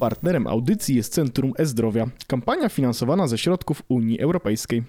[0.00, 4.82] Partnerem audycji jest Centrum E-Zdrowia, kampania finansowana ze środków Unii Europejskiej.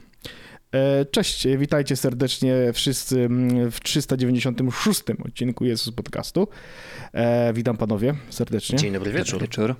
[0.72, 3.30] E, Cześć, witajcie serdecznie wszyscy
[3.72, 6.48] w 396 odcinku Jezus Podcastu.
[7.14, 8.78] E, Witam panowie serdecznie.
[8.78, 9.42] Dzień dobry wieczór.
[9.42, 9.76] Wieczór.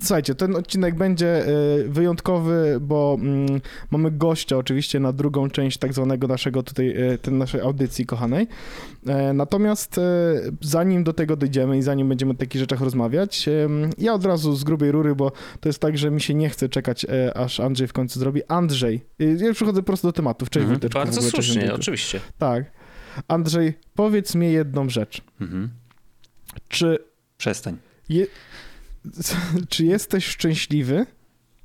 [0.00, 1.48] Słuchajcie, ten odcinek będzie e,
[1.88, 3.60] wyjątkowy, bo mm,
[3.90, 8.46] mamy gościa oczywiście na drugą część tak zwanego naszego tutaj, e, tej naszej audycji kochanej.
[9.06, 10.00] E, Natomiast
[10.60, 13.48] zanim do tego dojdziemy i zanim będziemy o takich rzeczach rozmawiać,
[13.98, 16.68] ja od razu z grubej rury, bo to jest tak, że mi się nie chce
[16.68, 18.42] czekać, aż Andrzej w końcu zrobi.
[18.48, 20.50] Andrzej, ja przychodzę prosto do tematów.
[20.50, 20.74] Cześć Mhm.
[20.80, 22.20] Wojteczku, w Bardzo ogóle, słusznie, oczywiście.
[22.38, 22.64] Tak.
[23.28, 25.22] Andrzej, powiedz mi jedną rzecz.
[25.40, 25.68] Mhm.
[26.68, 26.98] Czy
[27.38, 27.76] Przestań.
[28.08, 28.26] Je...
[29.68, 31.06] Czy jesteś szczęśliwy?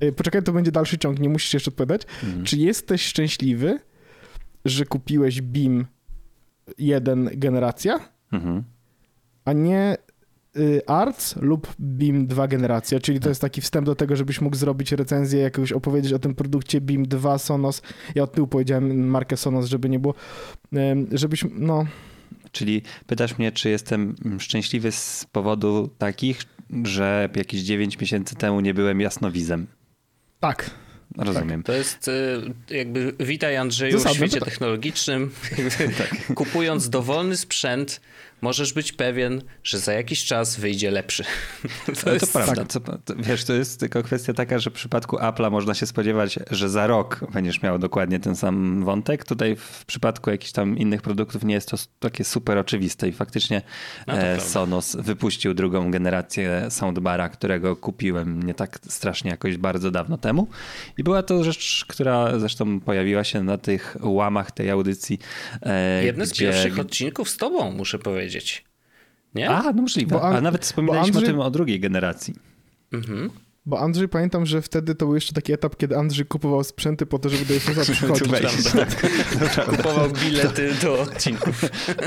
[0.03, 2.02] Y, Poczekaj, to będzie dalszy ciąg, nie musisz jeszcze odpowiadać.
[2.23, 2.45] Mhm.
[2.45, 3.80] Czy jesteś szczęśliwy,
[4.66, 5.86] że kupiłeś BIM
[6.78, 8.00] 1 generacja,
[8.31, 8.64] Mhm.
[9.45, 9.98] a nie
[10.58, 13.00] y, ARC lub BIM 2 generacja?
[13.00, 13.23] Czyli Tak.
[13.23, 16.81] to jest taki wstęp do tego, żebyś mógł zrobić recenzję, jakąś opowiedzieć o tym produkcie
[16.81, 17.81] BIM 2 Sonos.
[18.16, 20.14] Ja od tyłu powiedziałem markę Sonos, żeby nie było,
[21.11, 21.86] żebyś, no,
[22.52, 26.41] Czyli pytasz mnie, czy jestem szczęśliwy z powodu takich,
[26.83, 29.67] że jakieś 9 miesięcy temu nie byłem jasnowizem.
[30.39, 30.71] tak.
[31.17, 31.63] Rozumiem.
[31.63, 35.31] To jest y, jakby witaj Andrzeju Zasadne w świecie technologicznym.
[35.97, 36.33] Tak.
[36.35, 38.02] Kupując dowolny sprzęt,
[38.42, 41.23] możesz być pewien, że za jakiś czas wyjdzie lepszy.
[41.86, 42.66] To, to jest- prawda.
[42.66, 42.81] tak.
[43.06, 46.70] To, wiesz, to jest tylko kwestia taka, że w przypadku Apple'a można się spodziewać, że
[46.70, 49.25] za rok będziesz miał dokładnie ten sam wątek.
[49.25, 53.61] Tutaj w przypadku jakichś tam innych produktów nie jest to takie super oczywiste i faktycznie
[54.08, 54.42] No to e.
[54.42, 60.48] Sonos wypuścił drugą generację soundbara, którego kupiłem nie tak strasznie jakoś bardzo dawno temu.
[60.98, 65.20] I była to rzecz, która zresztą pojawiła się na tych łamach tej audycji.
[65.61, 68.30] e, Jedne z gdzie- pierwszych odcinków z tobą, muszę powiedzieć.
[69.36, 69.49] Nie?
[69.49, 70.15] A, no możliwe.
[70.15, 72.33] Bo An- A nawet wspominaliśmy Andrzej- o tym o drugiej generacji.
[72.93, 73.30] Mhm.
[73.65, 77.20] Bo Andrzej, pamiętam, że wtedy to był jeszcze taki etap, kiedy Andrzej kupował sprzęty po
[77.20, 78.27] to, żeby do Jezusa przychodzić.
[78.27, 78.70] Wejść.
[79.70, 81.61] Kupował bilety do odcinków.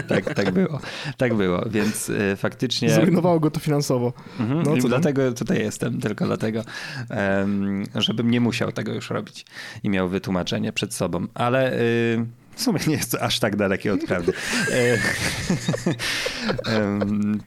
[0.09, 0.81] tak, tak było.
[1.17, 2.91] Tak było, więc y, faktycznie.
[2.91, 4.13] Zrujnowało go to finansowo.
[4.41, 4.89] Mhm, No, co tam?
[4.89, 6.65] dlatego tutaj jestem, tylko dlatego,
[7.11, 9.47] em, żebym nie musiał tego już robić
[9.83, 11.27] i miał wytłumaczenie przed sobą.
[11.35, 12.27] Ale y,
[12.57, 14.33] w sumie nie jest aż tak dalekie od prawdy.
[14.73, 14.99] E,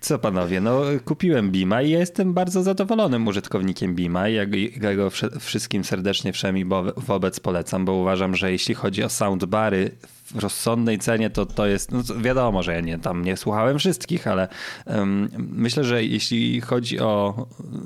[0.02, 5.10] Co panowie, no kupiłem Bima i jestem bardzo zadowolonym użytkownikiem Bima ja go-
[5.40, 6.66] wszystkim serdecznie wszemi
[6.98, 9.92] wobec polecam, bo uważam, że jeśli chodzi o soundbary
[10.26, 14.28] w rozsądnej cenie, to to jest, no wiadomo, że ja nie, tam nie słuchałem wszystkich,
[14.28, 14.48] ale
[14.86, 17.46] em, myślę, że jeśli chodzi o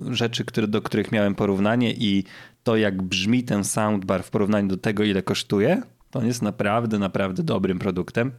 [0.10, 2.24] rzeczy, które, do których miałem porównanie i
[2.64, 5.81] to jak brzmi ten soundbar w porównaniu do tego, ile kosztuje,
[6.12, 8.32] to on jest naprawdę, naprawdę dobrym produktem.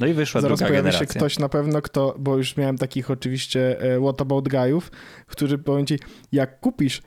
[0.00, 0.98] No i wyszła Zaraz druga generacja.
[1.00, 4.90] się ktoś na pewno, kto, bo już miałem takich oczywiście e, what about guyów,
[5.26, 5.98] którzy powiem ci,
[6.32, 7.02] jak kupisz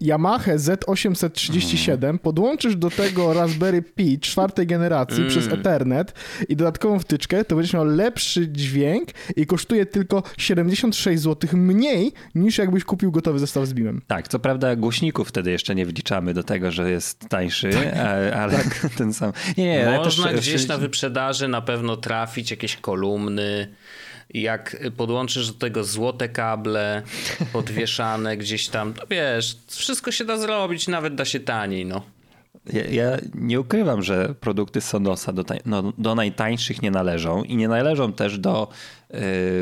[0.00, 2.18] Yamaha Z837, Mhm.
[2.18, 5.28] podłączysz do tego Raspberry Pi czwartej generacji Mm.
[5.30, 6.12] przez Ethernet
[6.48, 12.58] i dodatkową wtyczkę, to będziesz miał lepszy dźwięk i kosztuje tylko 76 zł mniej niż
[12.58, 14.02] jakbyś kupił gotowy zestaw z BIM-em.
[14.06, 18.58] Tak, co prawda głośników wtedy jeszcze nie wliczamy do tego, że jest tańszy, e, ale
[18.98, 19.32] ten sam.
[19.56, 23.68] Nie, nie, Można też, gdzieś na wyprzedaży na pewno trafić jakieś kolumny.
[24.34, 27.02] Jak podłączysz do tego złote kable
[27.52, 32.02] podwieszane gdzieś tam, to wiesz, wszystko się da zrobić, nawet da się taniej, no.
[32.72, 37.56] Ja, ja nie ukrywam, że produkty Sonosa do, tań- no, do najtańszych nie należą i
[37.56, 38.68] nie należą też do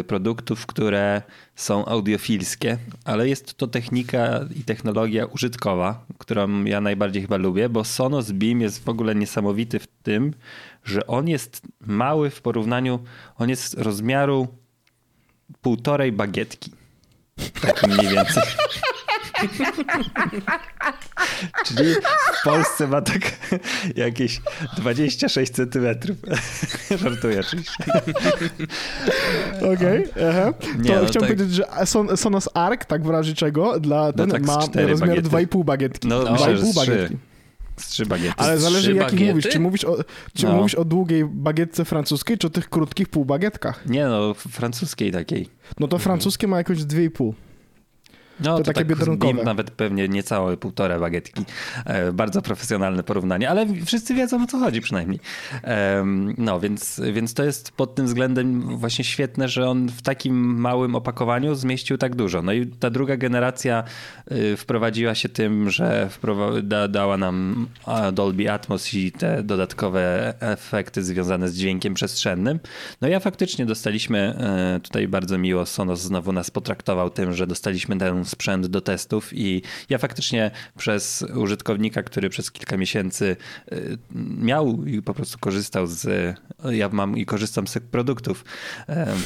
[0.01, 1.23] y, produktów, które
[1.57, 7.85] są audiofilskie, ale jest to technika i technologia użytkowa, którą ja najbardziej chyba lubię, bo
[7.85, 10.35] Sonos Beam jest w ogóle niesamowity w tym,
[10.85, 12.99] że on jest mały w porównaniu,
[13.39, 14.49] on jest rozmiaru
[15.61, 16.73] półtorej bagietki.
[17.63, 18.43] Takim mniej więcej.
[21.65, 21.95] Czyli
[22.41, 23.21] w Polsce ma tak
[23.97, 24.41] jakieś
[24.77, 26.17] 26 centymetrów.
[27.03, 27.85] Żartuję oczywiście.
[29.75, 30.05] Okej.
[30.79, 31.21] Nie, To no chciałem tak.
[31.21, 35.29] powiedzieć, że Son, Sonos Arc, tak w razie czego, dla ten tak ma rozmiar bagiety.
[35.29, 36.09] 2,5 bagietki.
[36.09, 36.91] No, 2,5 myślę, że z trzy.
[36.91, 37.17] bagietki.
[37.77, 38.35] Trzy bagiety.
[38.37, 39.33] Ale zależy jakich bagiety?
[39.35, 39.49] mówisz.
[39.53, 39.97] Czy mówisz o,
[40.35, 40.53] czy No.
[40.53, 43.87] mówisz o długiej bagietce francuskiej, czy o tych krótkich półbagietkach?
[43.87, 45.49] Nie no, francuskiej takiej.
[45.81, 47.33] No to francuskie ma jakoś 2,5.
[48.41, 49.45] No, to, to takie tak biedronkowe.
[49.45, 51.45] Nawet pewnie niecałe półtora bagietki.
[51.85, 55.21] E, bardzo profesjonalne porównanie, ale wszyscy wiedzą o co chodzi przynajmniej.
[56.39, 60.95] No, więc, więc to jest pod tym względem właśnie świetne, że on w takim małym
[60.95, 62.43] opakowaniu zmieścił tak dużo.
[62.43, 63.85] No i ta druga generacja
[64.33, 66.09] y, wprowadziła się tym, że
[66.63, 67.67] da, dała nam
[68.13, 72.61] Dolby Atmos i te dodatkowe efekty związane z dźwiękiem przestrzennym.
[73.01, 77.99] No ja faktycznie dostaliśmy e, tutaj bardzo miło, Sonos znowu nas potraktował tym, że dostaliśmy
[77.99, 83.37] ten sprzęt do testów i ja faktycznie przez użytkownika, który przez kilka miesięcy
[83.73, 83.77] e,
[84.39, 86.37] miał i po prostu korzystał z,
[86.71, 88.45] ja mam i korzystam z tych produktów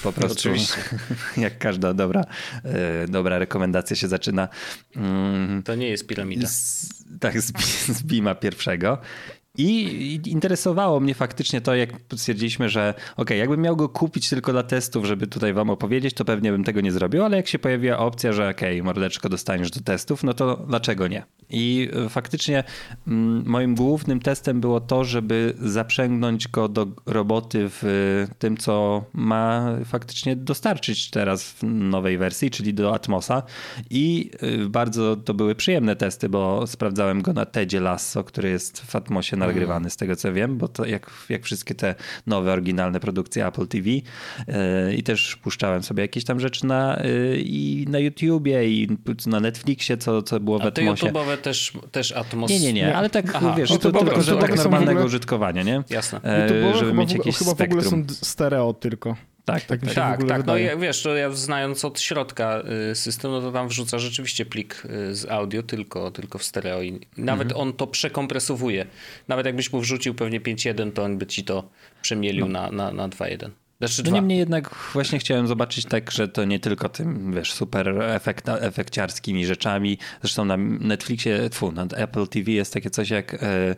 [0.02, 0.38] po prostu.
[0.38, 0.76] Oczywiście.
[1.36, 2.24] Jak każda dobra,
[2.64, 4.48] e, dobra rekomendacja się zaczyna.
[4.96, 6.48] Mm, To nie jest piramida.
[6.48, 6.88] z,
[7.20, 7.52] tak, z,
[7.86, 8.98] z Bima pierwszego.
[9.58, 14.62] I interesowało mnie faktycznie to, jak stwierdziliśmy, że ok, jakbym miał go kupić tylko dla
[14.62, 17.98] testów, żeby tutaj wam opowiedzieć, to pewnie bym tego nie zrobił, ale jak się pojawiła
[17.98, 21.22] opcja, że ok, mordeczko dostaniesz do testów, no to dlaczego nie?
[21.50, 22.64] I y, faktycznie
[23.06, 29.04] mm, moim głównym testem było to, żeby zaprzęgnąć go do roboty w y, tym, co
[29.12, 33.42] ma faktycznie dostarczyć teraz w nowej wersji, czyli do Atmosa.
[33.90, 38.80] I y, bardzo to były przyjemne testy, bo sprawdzałem go na Tedzie Lasso, który jest
[38.80, 41.94] w Atmosie nagrywany, z tego co wiem, bo to jak, jak wszystkie te
[42.26, 43.88] nowe, oryginalne produkcje Apple TV.
[43.90, 44.02] y,
[44.94, 48.88] I też puszczałem sobie jakieś tam rzeczy na, y, i na YouTubie i
[49.26, 51.06] na Netflixie, co, co było w A te Atmosie.
[51.06, 52.50] YouTube'owe też, też Atmos...
[52.50, 54.56] Nie, nie, nie, ale tak Aha, wiesz, no to, to tylko, dobra, że to tak
[54.56, 55.82] normalnego ogóle- użytkowania, nie?
[55.90, 56.20] Jasne.
[56.22, 58.08] E, YouTube'owe żeby chyba, mieć w ogóle, jakieś chyba w ogóle spektrum.
[58.08, 59.16] są stereo tylko.
[59.52, 59.96] Tak, tak, tak mi tak.
[59.96, 60.46] Tak, ogóle tak.
[60.46, 64.46] No ja, wiesz, to ja znając od środka y, system, no to tam wrzuca rzeczywiście
[64.46, 67.60] plik y, z audio tylko, tylko w stereo i nawet Mhm.
[67.60, 68.86] on to przekompresowuje.
[69.28, 71.68] Nawet jakbyś mu wrzucił pewnie 5.1, to on by ci to
[72.02, 73.50] przemielił na, na, na 2.1.
[73.78, 74.14] Znaczy No 2.
[74.14, 79.46] niemniej jednak właśnie chciałem zobaczyć tak, że to nie tylko tym, wiesz, super efekt, efekciarskimi
[79.46, 79.98] rzeczami.
[80.20, 83.76] Zresztą na Netflixie, tfu, na Apple TV jest takie coś jak e,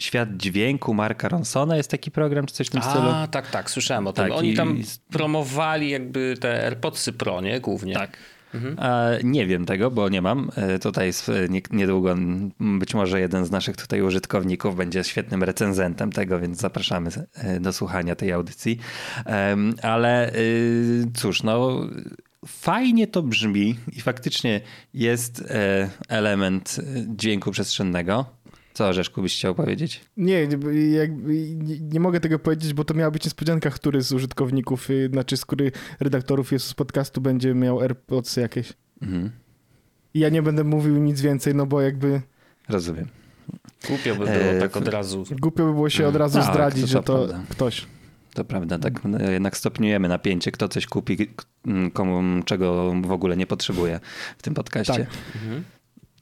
[0.00, 3.08] Świat Dźwięku Marka Ronsona, jest taki program czy coś w tym stylu.
[3.08, 4.24] A, tak, tak, słyszałem o tym.
[4.28, 4.78] Tak, Oni i- tam
[5.10, 7.60] promowali jakby te AirPodsy Pro, nie?
[7.60, 7.94] Głównie.
[7.94, 8.16] Tak.
[8.78, 10.50] E, Nie wiem tego, bo nie mam.
[10.56, 12.16] E, Tutaj jest, e, nie- niedługo
[12.60, 17.72] być może jeden z naszych tutaj użytkowników będzie świetnym recenzentem tego, więc zapraszamy e, do
[17.72, 18.78] słuchania tej audycji.
[19.82, 21.80] Ale y, cóż, no
[22.46, 24.60] fajnie to brzmi i faktycznie
[24.94, 25.44] jest
[26.08, 26.80] element
[27.16, 28.26] dźwięku przestrzennego.
[28.74, 30.00] Co, Orzeszku, byś chciał powiedzieć?
[30.16, 34.12] Nie, nie- jakby nie, nie mogę tego powiedzieć, bo to miała być niespodzianka, który z
[34.12, 38.72] użytkowników, y, znaczy z który redaktorów jest z podcastu będzie miał AirPods jakieś.
[39.02, 39.30] Mhm,
[40.14, 42.20] I ja nie będę mówił nic więcej, no bo jakby
[42.68, 43.08] rozumiem.
[43.88, 45.24] Głupio by było E, tak od razu.
[45.40, 47.44] głupio by było się od razu Tak, to zdradzić, to że to prawda.
[47.48, 47.86] ktoś.
[48.34, 51.44] To prawda, tak no, jednak stopniujemy napięcie, kto coś kupi, k-
[51.92, 54.00] komu czego w ogóle nie potrzebuje
[54.38, 54.92] w tym podcaście.
[54.94, 55.08] Tak.
[55.42, 55.64] Mhm.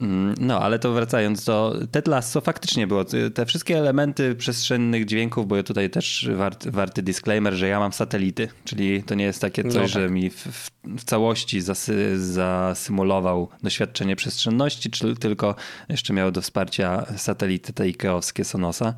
[0.00, 5.04] Mm, No, ale to wracając do Ted Lasso, faktycznie było y, te wszystkie elementy przestrzennych
[5.04, 9.24] dźwięków, bo ja tutaj też warty, warty disclaimer, że ja mam satelity, czyli to nie
[9.24, 9.88] jest takie coś, No tak.
[9.88, 15.54] że mi w, w, całości zasy, zasymulował doświadczenie przestrzenności, czy tylko
[15.88, 18.94] jeszcze miało do wsparcia satelity te Ikeowskie Sonosa.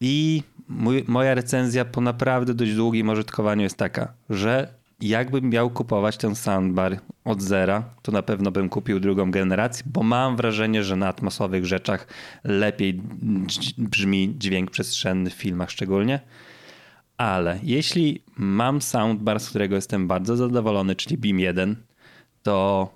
[0.00, 6.16] I mój, moja recenzja po naprawdę dość długim użytkowaniu jest taka, że jakbym miał kupować
[6.16, 10.96] ten soundbar od zera, to na pewno bym kupił drugą generację, bo mam wrażenie, że
[10.96, 12.06] na atmosowych rzeczach
[12.44, 13.00] lepiej
[13.78, 16.20] brzmi dźwięk przestrzenny w filmach szczególnie.
[17.16, 21.76] Ale jeśli mam soundbar, z którego jestem bardzo zadowolony, czyli Beam 1,
[22.42, 22.88] to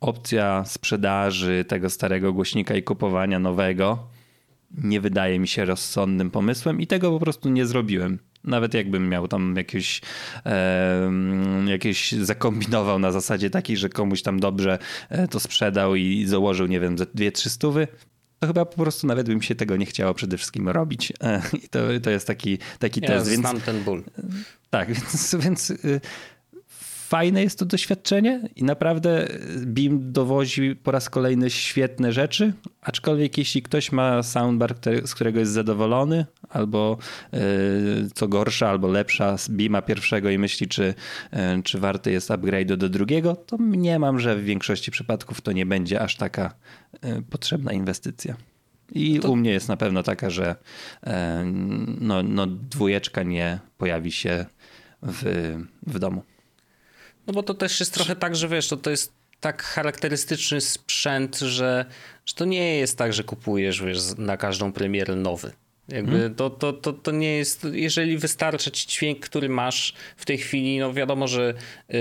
[0.00, 4.08] opcja sprzedaży tego starego głośnika i kupowania nowego
[4.70, 8.18] nie wydaje mi się rozsądnym pomysłem i tego po prostu nie zrobiłem.
[8.44, 10.00] Nawet jakbym miał tam jakieś,
[10.44, 14.78] em, jakieś zakombinował na zasadzie takiej, że komuś tam dobrze
[15.08, 17.88] e, to sprzedał i założył, nie wiem, dwie, trzy stówy,
[18.38, 21.12] to chyba po prostu nawet bym się tego nie chciało przede wszystkim robić.
[21.22, 24.02] E, I to, to jest taki, taki Ja test, więc znam ten ból.
[24.70, 26.00] tak, więc, więc y,
[27.10, 29.28] fajne jest to doświadczenie i naprawdę
[29.66, 32.52] BIM dowozi po raz kolejny świetne rzeczy,
[32.82, 34.74] aczkolwiek jeśli ktoś ma soundbar,
[35.04, 36.98] z którego jest zadowolony, albo
[37.34, 37.38] y,
[38.14, 42.74] co gorsza, albo lepsza z BIMa pierwszego i myśli, czy, y, czy warty jest upgrade
[42.76, 46.54] do drugiego, to mniemam, że w większości przypadków to nie będzie aż taka
[47.04, 48.36] y, potrzebna inwestycja.
[48.92, 50.56] I u mnie jest na pewno taka, że
[51.04, 51.44] e,
[52.00, 54.46] no, no, dwójeczka nie pojawi się
[55.02, 55.54] w,
[55.86, 56.22] w domu.
[57.30, 61.38] No bo to też jest trochę tak, że wiesz, to, to jest tak charakterystyczny sprzęt,
[61.38, 61.84] że,
[62.26, 65.52] że to nie jest tak, że kupujesz wiesz, na każdą premierę nowy.
[65.88, 66.34] Jakby hmm.
[66.34, 70.78] to, to, to, to nie jest, jeżeli wystarcza ci dźwięk, który masz w tej chwili,
[70.78, 71.54] no wiadomo, że
[71.90, 71.94] y,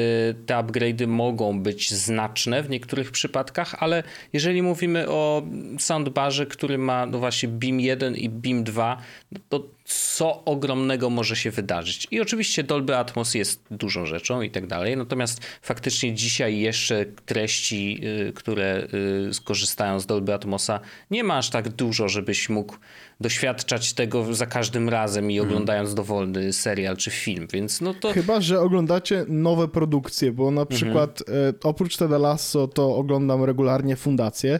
[0.46, 5.44] te upgrade'y mogą być znaczne w niektórych przypadkach, ale jeżeli mówimy o
[5.80, 9.02] soundbarze, który ma no właśnie Beam 1 i Beam 2,
[9.50, 12.08] to co ogromnego może się wydarzyć.
[12.12, 18.02] I oczywiście Dolby Atmos jest dużą rzeczą i tak dalej, natomiast faktycznie dzisiaj jeszcze treści,
[18.28, 18.88] y, które
[19.30, 20.80] y, skorzystają z Dolby Atmosa
[21.12, 22.76] nie ma aż tak dużo, żebyś mógł
[23.22, 25.50] doświadczać tego za każdym razem i mhm.
[25.50, 28.14] oglądając dowolny serial czy film, więc no to...
[28.14, 30.78] Chyba, że oglądacie nowe produkcje, bo na mhm.
[30.78, 31.54] przykład mhm.
[31.64, 34.60] oprócz Ted Lasso to oglądam regularnie Fundację,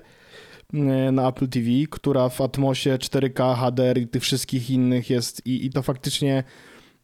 [1.12, 5.70] na Apple TV, która w Atmosie 4K, HDR i tych wszystkich innych jest i, i
[5.70, 6.44] to faktycznie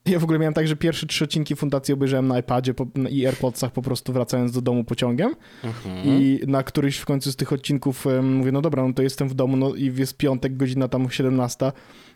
[0.05, 3.25] ja w ogóle miałem tak, że pierwsze trzy odcinki Fundacji obejrzałem na iPadzie po, i
[3.25, 6.07] AirPodsach po prostu wracając do domu pociągiem mhm.
[6.07, 9.33] i na któryś w końcu z tych odcinków mówię, no dobra, no to jestem w
[9.33, 11.71] domu no i jest piątek, godzina tam 17,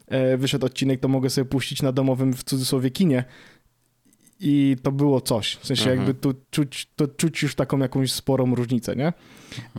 [0.07, 3.23] e, wyszedł odcinek, to mogę sobie puścić na domowym w cudzysłowie kinie
[4.39, 5.55] i to było coś.
[5.55, 5.97] W sensie mhm.
[5.97, 9.13] jakby tu czuć, to czuć już taką jakąś sporą różnicę, nie?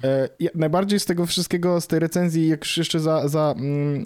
[0.04, 4.04] E, najbardziej z tego wszystkiego, z tej recenzji, jak już jeszcze za, za, mm,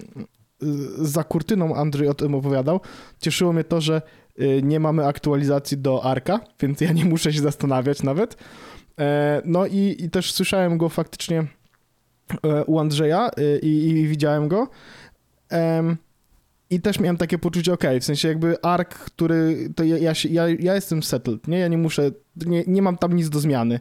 [0.97, 2.79] za kurtyną Andrzej o tym opowiadał,
[3.19, 4.01] cieszyło mnie to, że
[4.39, 8.37] y, nie mamy aktualizacji do Arka, więc ja nie muszę się zastanawiać nawet.
[8.99, 11.47] E, no i, i też słyszałem go faktycznie
[12.43, 14.67] e, u Andrzeja y, i, i widziałem go.
[16.69, 20.47] I też miałem takie poczucie, ok, w sensie jakby ark, który, to ja, ja, ja,
[20.59, 21.59] ja jestem settled, nie?
[21.59, 22.11] Ja nie muszę,
[22.45, 23.79] nie, nie mam tam nic do zmiany.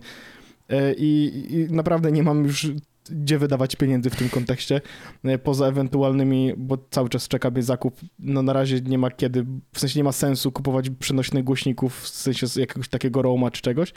[0.68, 2.70] E, I, I, naprawdę nie mam już
[3.10, 4.80] gdzie wydawać pieniędzy w tym kontekście,
[5.24, 9.46] e, poza ewentualnymi, bo cały czas czeka mnie zakup, no na razie nie ma kiedy,
[9.72, 13.92] w sensie nie ma sensu kupować przenośnych głośników, w sensie jakiegoś takiego Roma czy czegoś,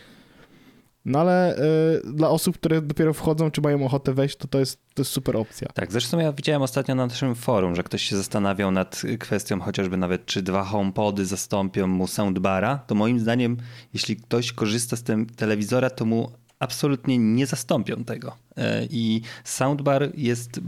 [1.08, 4.80] no ale y, dla osób, które dopiero wchodzą, czy mają ochotę wejść, to to jest,
[4.94, 5.68] to jest super opcja.
[5.74, 9.98] Tak, zresztą ja widziałem ostatnio na naszym forum, że ktoś się zastanawiał nad kwestią chociażby
[9.98, 12.78] nawet, czy dwa HomePody zastąpią mu soundbara.
[12.78, 13.58] To moim zdaniem,
[13.94, 18.36] jeśli ktoś korzysta z tym telewizora, to mu absolutnie nie zastąpią tego.
[18.58, 20.60] E, I soundbar jest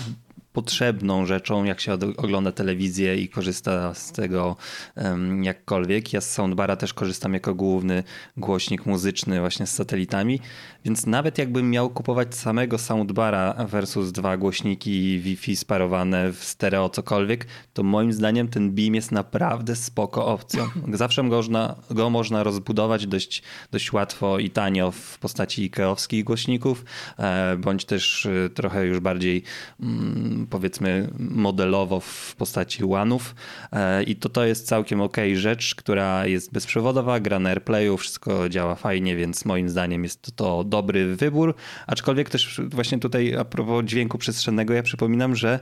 [0.53, 4.55] potrzebną rzeczą, jak się ogląda telewizję i korzysta z tego
[4.95, 6.13] um, jakkolwiek.
[6.13, 8.03] Ja z soundbara też korzystam jako główny
[8.37, 10.39] głośnik muzyczny właśnie z satelitami,
[10.85, 17.47] więc nawet jakbym miał kupować samego soundbara versus dwa głośniki Wi-Fi sparowane w stereo cokolwiek,
[17.73, 20.67] to moim zdaniem ten Beam jest naprawdę spoko opcją.
[20.93, 26.85] Zawsze można, go można rozbudować dość, dość łatwo i tanio w postaci ikeowskich głośników,
[27.17, 29.43] e, bądź też e, trochę już bardziej
[29.79, 33.35] mm, powiedzmy modelowo w postaci łanów
[33.71, 38.49] e, i to to jest całkiem ok rzecz, która jest bezprzewodowa, gra na AirPlayu, wszystko
[38.49, 41.55] działa fajnie, więc moim zdaniem jest to dobry wybór,
[41.87, 45.59] aczkolwiek też właśnie tutaj a propos dźwięku przestrzennego ja przypominam, że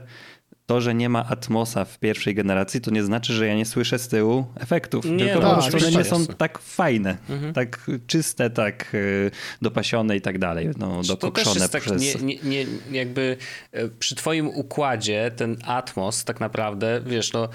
[0.68, 3.98] to, że nie ma Atmosa w pierwszej generacji, to nie znaczy, że ja nie słyszę
[3.98, 5.04] z tyłu efektów.
[5.04, 7.52] Nie, tylko tak, po prostu one nie są tak fajne, mhm.
[7.52, 9.30] tak czyste, tak y,
[9.62, 12.02] dopasione i tak dalej, no, dokokszone tak, przez...
[12.02, 12.66] Nie, nie, nie,
[12.98, 13.36] jakby
[13.72, 17.48] e, przy twoim układzie ten Atmos tak naprawdę, wiesz, no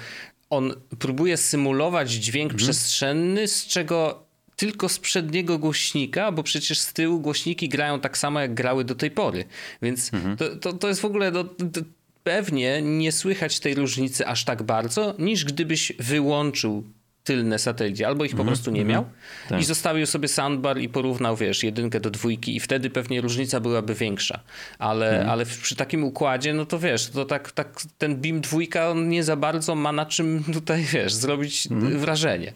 [0.50, 2.58] on próbuje symulować dźwięk mhm.
[2.58, 4.24] przestrzenny, z czego
[4.56, 8.94] tylko z przedniego głośnika, bo przecież z tyłu głośniki grają tak samo, jak grały do
[8.94, 9.44] tej pory.
[9.82, 10.36] Więc mhm.
[10.36, 11.30] to, to, to jest w ogóle.
[11.30, 11.80] No, to,
[12.24, 16.84] pewnie nie słychać tej różnicy aż tak bardzo, niż gdybyś wyłączył
[17.24, 19.04] tylne satelity, albo ich po mm, prostu nie mm, miał
[19.48, 19.60] tak.
[19.60, 23.94] i zostawił sobie soundbar i porównał, wiesz, jedynkę do dwójki i wtedy pewnie różnica byłaby
[23.94, 24.40] większa.
[24.78, 25.30] Ale, mm.
[25.30, 29.24] ale przy takim układzie, no to wiesz, to tak, tak ten BIM dwójka on nie
[29.24, 31.98] za bardzo ma na czym tutaj, wiesz, zrobić mhm.
[31.98, 32.52] wrażenie.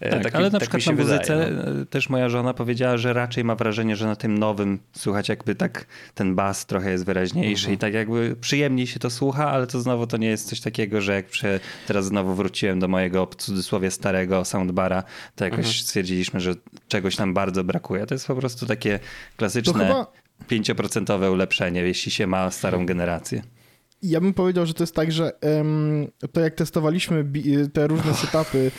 [0.00, 1.84] E, tak, Taki, ale na tak przykład na muzyce wydaje, no.
[1.84, 5.86] też moja żona powiedziała, że raczej ma wrażenie, że na tym nowym słychać jakby tak
[6.14, 7.74] ten bas trochę jest wyraźniejszy mhm.
[7.74, 11.00] i tak jakby przyjemniej się to słucha, ale to znowu to nie jest coś takiego,
[11.00, 15.02] że jak prze, teraz znowu wróciłem do mojego w cudzysłowie starego starego soundbara,
[15.36, 15.74] to jakoś mhm.
[15.74, 16.54] stwierdziliśmy, że
[16.88, 18.06] czegoś nam bardzo brakuje.
[18.06, 18.98] To jest po prostu takie
[19.36, 20.06] klasyczne
[20.48, 21.34] pięcioprocentowe chyba...
[21.34, 23.42] ulepszenie, jeśli się ma starą generację.
[24.02, 27.24] Ja bym powiedział, że to jest tak, że um, to jak testowaliśmy
[27.72, 28.70] te różne setupy,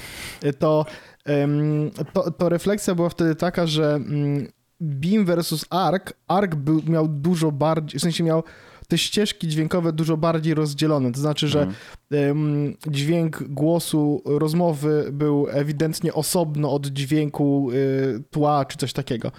[0.60, 0.86] to,
[1.25, 4.48] um, to, to, refleksja była wtedy taka, że um,
[4.80, 8.44] Beam versus Arc, Arc był, miał dużo bardziej, w sensie miał
[8.88, 11.12] te ścieżki dźwiękowe dużo bardziej rozdzielone.
[11.12, 11.68] To znaczy, że
[12.12, 12.75] mhm.
[12.88, 19.32] dźwięk głosu rozmowy był ewidentnie osobno od dźwięku y, tła czy coś takiego.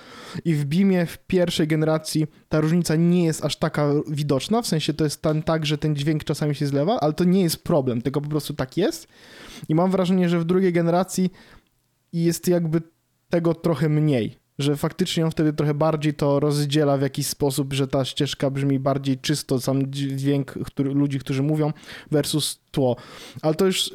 [0.45, 4.95] I w BIMie w pierwszej generacji ta różnica nie jest aż taka widoczna, w sensie
[4.95, 8.03] to jest ten, tak, że ten dźwięk czasami się zlewa, ale to nie jest problem,
[8.03, 9.09] tylko po prostu tak jest.
[9.69, 11.31] I mam wrażenie, że w drugiej generacji
[12.13, 12.83] jest jakby
[13.29, 14.44] tego trochę mniej.
[14.59, 18.79] Że faktycznie on wtedy trochę bardziej to rozdziela w jakiś sposób, że ta ścieżka brzmi
[18.79, 21.73] bardziej czysto, sam dźwięk który, ludzi, którzy mówią
[22.11, 22.97] versus tło.
[23.43, 23.91] Ale to już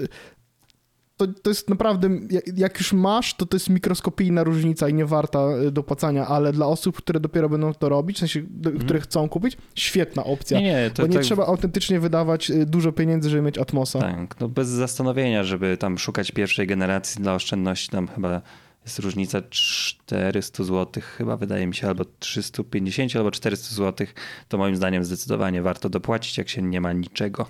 [1.19, 2.09] to, to jest naprawdę,
[2.55, 6.65] jak już masz, to to jest mikroskopijna różnica i nie warta y, dopłacania, ale dla
[6.65, 8.79] osób, które dopiero będą to robić, w sensie, mm.
[8.79, 10.59] które chcą kupić, świetna opcja.
[10.59, 13.99] Nie, nie, to, bo nie trzeba autentycznie wydawać y, dużo pieniędzy, żeby mieć Atmosa.
[13.99, 18.41] Tak, no bez zastanowienia, żeby tam szukać pierwszej generacji dla oszczędności, tam chyba
[18.89, 24.07] jest różnica 400 zł, chyba wydaje mi się, albo 350, albo 400 zł,
[24.47, 27.47] to moim zdaniem zdecydowanie warto dopłacić, jak się nie ma niczego.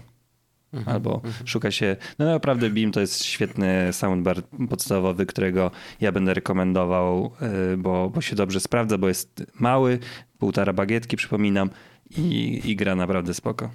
[0.74, 1.48] Mhm, albo mhm.
[1.48, 1.96] szuka się.
[2.20, 7.32] No naprawdę Beam to jest świetny soundbar podstawowy, którego ja będę rekomendował,
[7.74, 10.00] y, bo, bo się dobrze sprawdza, bo jest mały,
[10.38, 11.70] półtora bagietki przypominam
[12.18, 13.70] i, i gra naprawdę spoko.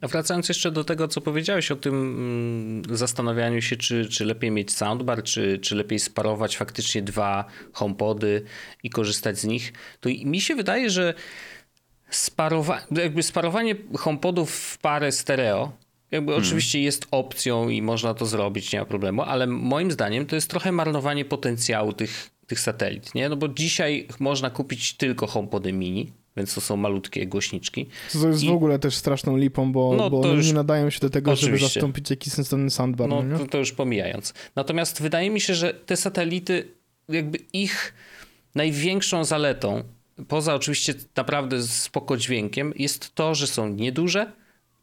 [0.00, 4.50] A wracając jeszcze do tego, co powiedziałeś o tym mm, zastanawianiu się, czy, czy lepiej
[4.50, 8.42] mieć soundbar, czy, czy lepiej sparować faktycznie dwa homepody
[8.82, 11.14] i korzystać z nich, to mi się wydaje, że
[12.10, 15.72] sparowa jakby sparowanie homepodów w parę stereo
[16.10, 16.46] jakby hmm.
[16.46, 20.50] oczywiście jest opcją i można to zrobić, nie ma problemu, ale moim zdaniem to jest
[20.50, 23.28] trochę marnowanie potencjału tych, tych satelit, nie?
[23.28, 27.86] No bo dzisiaj można kupić tylko HomePody mini, więc to są malutkie głośniczki.
[28.12, 28.48] To jest I...
[28.48, 30.46] w ogóle też straszną lipą, bo, no, bo one już...
[30.46, 31.58] nie nadają się do tego, Oczywiście.
[31.58, 33.08] żeby zastąpić jakiś sensowny soundbar.
[33.08, 34.34] No, no to, to już pomijając.
[34.56, 36.68] Natomiast wydaje mi się, że te satelity,
[37.08, 37.94] jakby ich
[38.54, 39.82] największą zaletą,
[40.28, 44.32] poza oczywiście naprawdę spoko dźwiękiem, jest to, że są nieduże,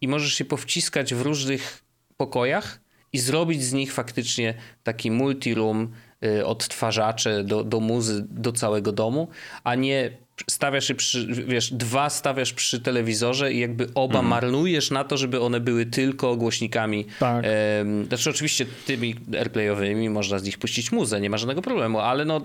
[0.02, 1.84] i możesz się powciskać w różnych
[2.18, 2.80] pokojach
[3.14, 5.88] i zrobić z nich faktycznie taki multi-room,
[6.26, 9.28] y, odtwarzacze do, do muzy, do całego domu,
[9.64, 10.18] a nie
[10.50, 14.30] stawiasz je przy, wiesz, dwa stawiasz przy telewizorze i jakby oba mm.
[14.30, 17.06] marnujesz na to, żeby one były tylko głośnikami.
[17.20, 17.46] Tak.
[17.46, 22.26] E, znaczy oczywiście tymi airplayowymi można z nich puścić muzę, nie ma żadnego problemu, ale
[22.26, 22.38] no,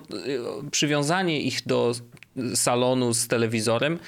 [0.65, 1.93] y, przywiązanie ich do
[2.55, 3.99] salonu z telewizorem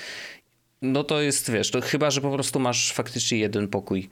[0.83, 4.09] no to jest, wiesz, to chyba, że po prostu masz faktycznie jeden pokój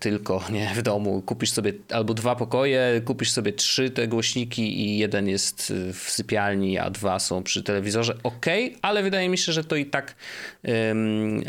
[0.00, 1.22] tylko, nie, w domu.
[1.22, 6.78] Kupisz sobie albo dwa pokoje, kupisz sobie trzy te głośniki i jeden jest w sypialni,
[6.78, 8.16] a dwa są przy telewizorze.
[8.22, 8.46] Ok,
[8.82, 10.14] ale wydaje mi się, że to i tak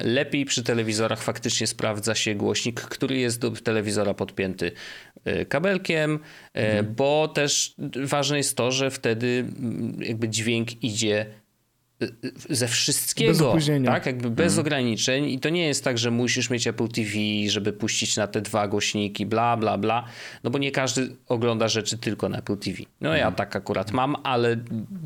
[0.04, 4.72] lepiej przy telewizorach faktycznie sprawdza się głośnik, który jest do telewizora podpięty
[5.26, 6.20] e, kabelkiem,
[6.54, 6.96] e, mhm.
[6.96, 9.46] bo też ważne jest to, że wtedy
[10.00, 11.26] jakby dźwięk idzie
[12.49, 13.31] ze wszystkiego.
[13.31, 13.91] Bez opóźnienia.
[13.91, 14.60] Tak, jakby bez mhm.
[14.60, 17.12] ograniczeń i to nie jest tak, że musisz mieć Apple TV,
[17.47, 20.05] żeby puścić na te dwa głośniki, bla, bla, bla,
[20.43, 22.77] no bo nie każdy ogląda rzeczy tylko na Apple TV.
[23.01, 23.36] No ja mhm.
[23.36, 24.58] tak akurat mam, ale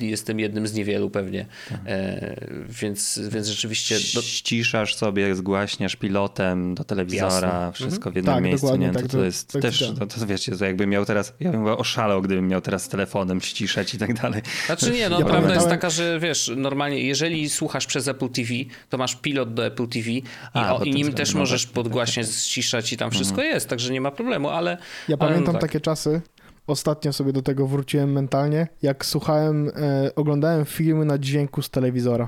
[0.02, 1.88] jestem jednym z niewielu pewnie, mhm.
[1.88, 2.36] e,
[2.70, 3.96] więc, więc rzeczywiście...
[4.16, 4.22] Do...
[4.22, 7.72] Ściszasz sobie, zgłaśniasz pilotem do telewizora, Jasne.
[7.74, 8.92] wszystko w jednym tak, miejscu, nie?
[8.92, 11.68] Tak, to, to jest tak, też, to, to wiecie, to jakbym miał teraz, ja bym
[11.68, 14.42] oszalał, gdybym miał teraz telefonem ściszać i tak dalej.
[14.66, 18.50] Znaczy nie, no ja prawda jest taka, że wiesz, normalnie jeżeli słuchasz przez Apple TV,
[18.90, 22.28] to masz pilot do Apple TV i, A, o, i nim też możesz tak, podgłaśniać,
[22.28, 23.54] ściszać i tam wszystko mhm.
[23.54, 24.72] jest, także nie ma problemu, ale...
[24.72, 25.62] Ja ale pamiętam no tak.
[25.62, 26.22] takie czasy,
[26.68, 32.28] ostatnio sobie do tego wróciłem mentalnie, jak słuchałem, e, oglądałem filmy na dźwięku z telewizora.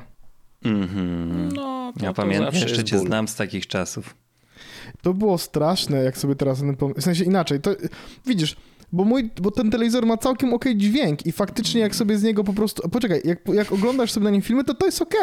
[0.65, 1.49] Mhm.
[1.55, 4.15] No, to, ja to pamiętam, jeszcze cię znam z takich czasów.
[5.01, 6.61] To było straszne, jak sobie teraz...
[6.95, 7.71] W sensie inaczej, to
[8.25, 8.55] widzisz,
[8.91, 12.43] bo, mój, bo ten telewizor ma całkiem ok dźwięk i faktycznie jak sobie z niego
[12.43, 12.89] po prostu...
[12.89, 15.15] Poczekaj, jak, jak oglądasz sobie na nim filmy, to to jest ok.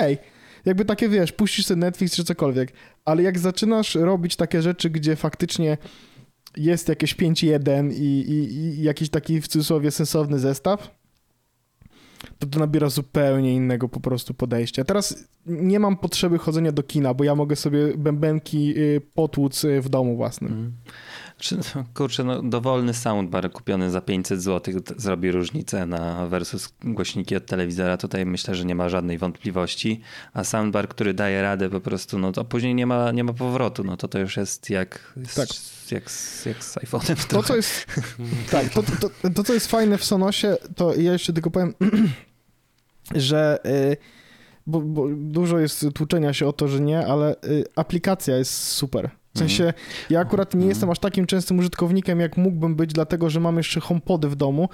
[0.65, 2.73] Jakby takie, wiesz, puścisz sobie Netflix czy cokolwiek,
[3.05, 5.79] ale jak zaczynasz robić takie rzeczy, gdzie faktycznie
[6.57, 10.99] jest jakieś 5.1 i, i, i jakiś taki w cudzysłowie sensowny zestaw,
[12.39, 14.85] to to nabiera zupełnie innego po prostu podejścia.
[14.85, 19.81] Teraz nie mam potrzeby chodzenia do kina, bo ja mogę sobie bębenki y, potłuc y,
[19.81, 20.53] w domu własnym.
[20.53, 20.73] Mm.
[21.95, 27.97] Kurczę, no, dowolny soundbar kupiony za 500 zł zrobi różnicę na versus głośniki od telewizora.
[27.97, 30.01] Tutaj myślę, że nie ma żadnej wątpliwości.
[30.33, 33.85] A soundbar, który daje radę po prostu, no to później nie ma, nie ma powrotu.
[33.85, 35.49] No to to już jest jak, tak.
[35.91, 36.03] jak,
[36.47, 37.27] jak z iPhone'em.
[37.27, 37.87] To, co jest,
[38.51, 41.75] tak, to, to, to, co jest fajne w Sonosie, to ja jeszcze tylko powiem,
[43.15, 43.59] że...
[43.65, 43.97] Yy,
[44.69, 49.11] bo, bo, dużo jest tłuczenia się o to, że nie, ale y, aplikacja jest super.
[49.39, 49.85] W sensie, mhm.
[50.11, 53.81] ja akurat nie jestem aż takim częstym użytkownikiem, jak mógłbym być, dlatego że mam jeszcze
[53.81, 54.69] HomePody w domu,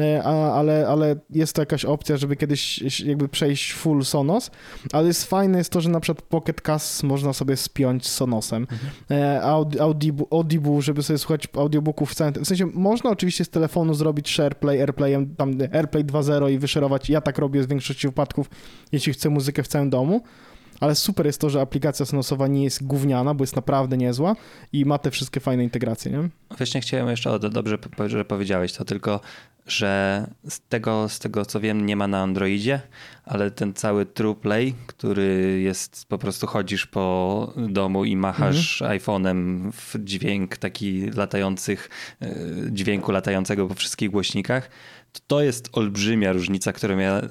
[0.00, 4.50] e, ale, ale jest to jakaś opcja, żeby kiedyś jakby przejść full Sonos,
[4.92, 8.66] ale jest fajne jest to, że na przykład Pocket Cast można sobie spiąć z Sonosem.
[8.70, 9.44] Mhm.
[9.80, 12.34] Audible, Audible, żeby sobie słuchać audiobooków w całym...
[12.34, 17.10] W sensie, można oczywiście z telefonu zrobić SharePlay, AirPlayem, tam AirPlay 2.0 i wyszerować.
[17.10, 18.50] Ja tak robię w większości wypadków,
[18.92, 20.22] jeśli chcę muzykę w całym domu
[20.80, 24.36] ale super jest to, że aplikacja Sonosowa nie jest gówniana, bo jest naprawdę niezła
[24.72, 26.28] i ma te wszystkie fajne integracje, nie?
[26.58, 29.20] Właśnie chciałem jeszcze, o, dobrze, że powiedziałeś to, tylko
[29.66, 32.80] że z tego, z tego co wiem nie ma na Androidzie,
[33.24, 39.00] ale ten cały TruePlay, który jest po prostu chodzisz po domu i machasz mhm.
[39.00, 41.90] iPhone'em w dźwięk taki latających,
[42.22, 42.34] e,
[42.70, 44.70] dźwięku latającego po wszystkich głośnikach,
[45.26, 47.22] to jest olbrzymia różnica, którą ja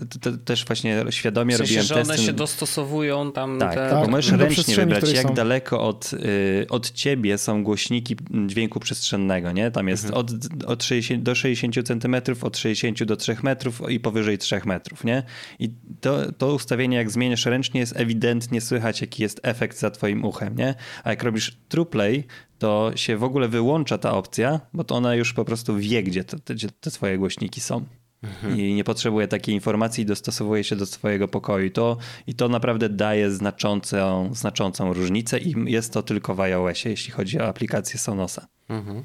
[0.46, 2.14] też właśnie świadomie w sensie, robiłem że testy.
[2.14, 3.60] one się dostosowują tam.
[3.60, 3.90] Tak, te...
[3.90, 5.34] tak bo możesz ręcznie wybrać, jak są.
[5.34, 8.16] daleko od, y, od ciebie są głośniki
[8.48, 9.72] dźwięku przestrzennego, nie?
[9.72, 10.20] Tam jest mhm.
[10.20, 10.32] od,
[10.66, 15.24] od 60 do 60 centymetrów, od 60 do 3 metrów i powyżej 3 metrów, nie?
[15.60, 15.70] I
[16.02, 20.56] to, to ustawienie, jak zmieniasz ręcznie, jest ewidentnie słychać, jaki jest efekt za twoim uchem,
[20.56, 20.76] nie?
[21.04, 22.28] A jak robisz TruePlay,
[22.64, 26.24] to się w ogóle wyłącza ta opcja, bo to ona już po prostu wie, gdzie
[26.24, 27.86] te, te, te twoje głośniki są.
[28.24, 28.60] Mhm.
[28.60, 31.70] I nie potrzebuje takiej informacji i dostosowuje się do swojego pokoju.
[31.72, 31.98] To,
[32.28, 37.40] I to naprawdę daje znaczącą, znaczącą różnicę i jest to tylko w iOSie, jeśli chodzi
[37.40, 38.48] o aplikację Sonosa.
[38.70, 39.04] Mhm.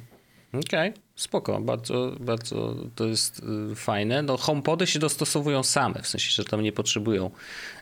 [0.49, 1.03] Okej, okay.
[1.17, 3.43] spoko, bardzo, bardzo to jest
[3.73, 4.23] y, fajne.
[4.23, 7.31] No HomePody się dostosowują same, w sensie, że tam nie potrzebują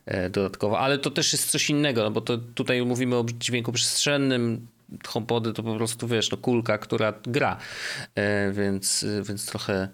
[0.06, 3.72] e, dodatkowo, ale to też jest coś innego, no bo to tutaj mówimy o dźwięku
[3.72, 4.66] przestrzennym,
[5.06, 7.56] HomePody to po prostu, wiesz, no kulka, która gra,
[8.14, 9.88] e, więc, więc trochę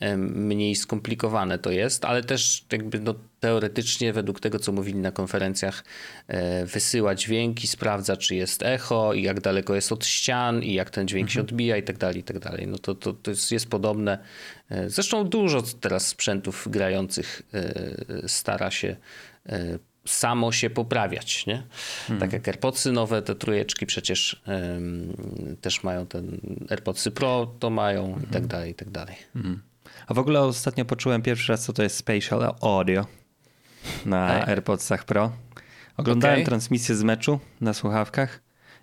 [0.00, 5.12] e, mniej skomplikowane to jest, ale też jakby no, teoretycznie według tego, co mówili na
[5.12, 5.84] konferencjach,
[6.26, 10.90] e, wysyła dźwięki, sprawdza, czy jest echo i jak daleko jest od ścian i jak
[10.90, 11.34] ten dźwięk mhm.
[11.34, 12.66] się odbija i tak dalej, i tak dalej.
[12.66, 14.18] No to, to, to jest, jest podobne.
[14.86, 17.42] Zresztą dużo teraz sprzętów grających
[18.26, 18.96] stara się
[20.10, 21.62] samo się poprawiać, nie?
[22.06, 22.20] Hmm.
[22.20, 26.40] Tak jak AirPodsy nowe, te trójeczki przecież um, też mają ten
[26.70, 28.22] AirPodsy Pro, to mają hmm.
[28.22, 28.48] i tak mhm.
[28.48, 29.16] dalej, i tak dalej.
[29.32, 29.62] Hmm.
[30.06, 33.06] A w ogóle ostatnio poczułem pierwszy raz, co to jest Spatial Audio
[34.06, 35.32] na AirPodsach Pro.
[35.96, 36.46] Oglądałem okay.
[36.46, 38.40] transmisję z meczu na słuchawkach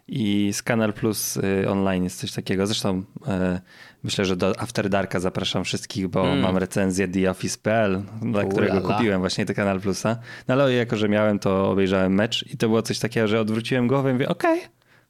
[0.08, 2.68] i Kanal Plus y, online jest coś takiego.
[2.68, 3.62] Zresztą e,
[4.06, 6.40] myślę, że do After Darka zapraszam wszystkich, bo mm.
[6.40, 8.50] mam recenzję TheOffice.pl, dla Ulala.
[8.50, 10.18] którego kupiłem właśnie do Kanal Plusa.
[10.48, 13.88] No ale jako, że miałem, to obejrzałem mecz i to było coś takiego, że odwróciłem
[13.88, 14.70] głowę i mówię, okej, okay,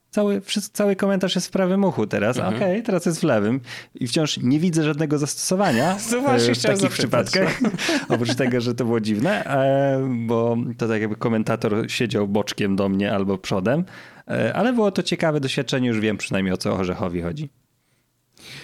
[0.09, 0.41] cały,
[0.73, 2.55] cały komentarz jest w prawym uchu teraz, mhm.
[2.55, 3.61] okej, okay, teraz jest w lewym
[3.95, 7.59] i wciąż nie widzę żadnego zastosowania no właśnie w takich przypadkach.
[8.09, 12.89] Oprócz tego, że to było dziwne, e, bo to tak jakby komentator siedział boczkiem do
[12.89, 13.85] mnie albo przodem,
[14.27, 17.49] e, ale było to ciekawe doświadczenie, już wiem przynajmniej o co Orzechowi chodzi.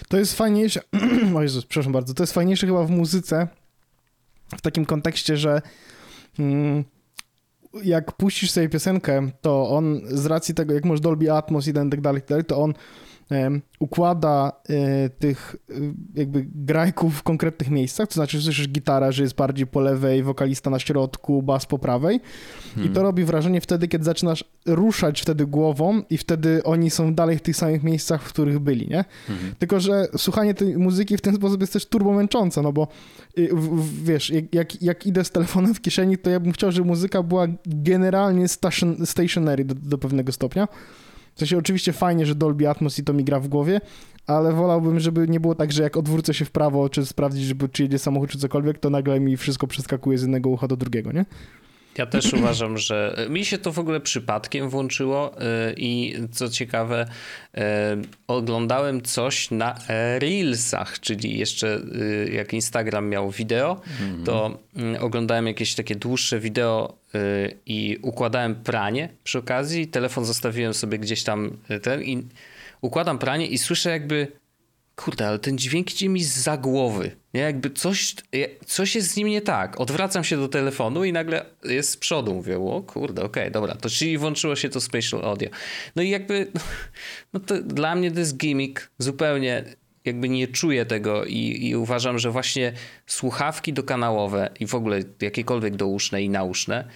[0.08, 0.82] To jest fajniejsze,
[1.36, 3.48] o Jezus, przepraszam bardzo, to jest fajniejsze chyba w muzyce,
[4.58, 5.62] w takim kontekście, że
[6.39, 6.84] mm,
[7.84, 11.89] jak puścisz sobie piosenkę, to on z racji tego, jak masz Dolby Atmos i tak
[11.89, 12.74] tak dalej, to on
[13.79, 15.73] układa e, tych e,
[16.15, 20.69] jakby grajków w konkretnych miejscach, to znaczy słyszysz gitarę, że jest bardziej po lewej, wokalista
[20.69, 22.19] na środku, bas po prawej
[22.75, 22.91] hmm.
[22.91, 27.38] i to robi wrażenie wtedy, kiedy zaczynasz ruszać wtedy głową i wtedy oni są dalej
[27.38, 29.05] w tych samych miejscach, w których byli, nie?
[29.27, 29.55] Hmm.
[29.60, 32.88] Tylko, że słuchanie tej muzyki w ten sposób jest też turbo męczące, no bo
[33.38, 33.49] y,
[34.03, 37.47] wiesz, jak, jak idę z telefonem w kieszeni, to ja bym chciał, żeby muzyka była
[37.65, 40.67] generalnie station, stationary do, do pewnego stopnia,
[41.36, 43.82] w sensie oczywiście fajnie, że Dolby Atmos i to mi gra w głowie,
[44.28, 47.70] ale wolałbym, żeby nie było tak, że jak odwrócę się w prawo, czy sprawdzić, żeby,
[47.70, 51.12] czy jedzie samochód, czy cokolwiek, to nagle mi wszystko przeskakuje z jednego ucha do drugiego,
[51.12, 51.26] nie?
[51.97, 57.06] Ja też uważam, że mi się to w ogóle przypadkiem włączyło y, i co ciekawe,
[57.58, 57.62] y,
[58.27, 59.75] oglądałem coś na
[60.19, 61.82] Reelsach, czyli jeszcze
[62.32, 64.25] jak Instagram miał wideo, mm -hmm.
[64.25, 64.60] to
[64.99, 66.97] oglądałem jakieś takie dłuższe wideo
[67.65, 69.88] i układałem pranie przy okazji.
[69.88, 72.23] Telefon zostawiłem sobie gdzieś tam ten i
[72.82, 74.27] układam pranie i słyszę jakby
[74.95, 77.12] kurde, ale ten dźwięk idzie mi za głowy.
[77.34, 77.41] Nie?
[77.41, 78.15] Jakby coś,
[78.65, 79.82] coś jest z nim nie tak.
[79.82, 82.34] Odwracam się do telefonu i nagle jest z przodu.
[82.34, 83.75] Mówię, o kurde, okej, okay, dobra.
[83.75, 85.49] To czyli włączyło się to spatial audio.
[85.95, 86.51] No i jakby,
[87.34, 88.91] no to dla mnie to jest gimmick.
[88.97, 89.63] Zupełnie
[90.06, 92.73] jakby nie czuję tego i, i uważam, że właśnie
[93.08, 96.88] słuchawki dokanałowe i w ogóle jakiekolwiek douszne i nauszne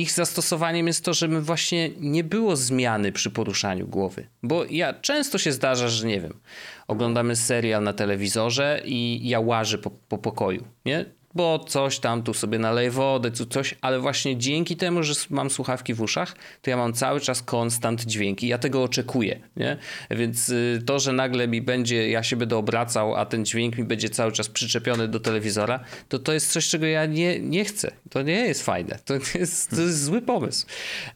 [0.00, 4.26] ich zastosowaniem jest to, żeby właśnie nie było zmiany przy poruszaniu głowy.
[4.42, 6.40] Bo ja często się zdarza, że nie wiem,
[6.88, 11.04] oglądamy serial na telewizorze i ja łażę po, po pokoju, nie?
[11.34, 15.50] Bo coś tam tu sobie naleję wodę, tu coś, ale właśnie dzięki temu, że mam
[15.50, 18.48] słuchawki w uszach, to ja mam cały czas konstant dźwięki.
[18.48, 19.76] Ja tego oczekuję, nie?
[20.10, 23.84] Więc y, to, że nagle mi będzie, ja się będę obracał, a ten dźwięk mi
[23.84, 27.90] będzie cały czas przyczepiony do telewizora, to to jest coś, czego ja nie, nie chcę.
[28.10, 28.98] To nie jest fajne.
[29.04, 30.66] To jest, to jest zły pomysł.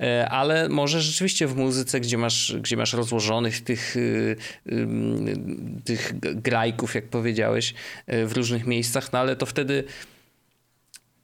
[0.00, 4.36] E, ale może rzeczywiście w muzyce, gdzie masz, gdzie masz rozłożonych tych, y,
[5.84, 7.74] tych grajków, jak powiedziałeś,
[8.06, 9.84] e, w różnych miejscach, no ale to wtedy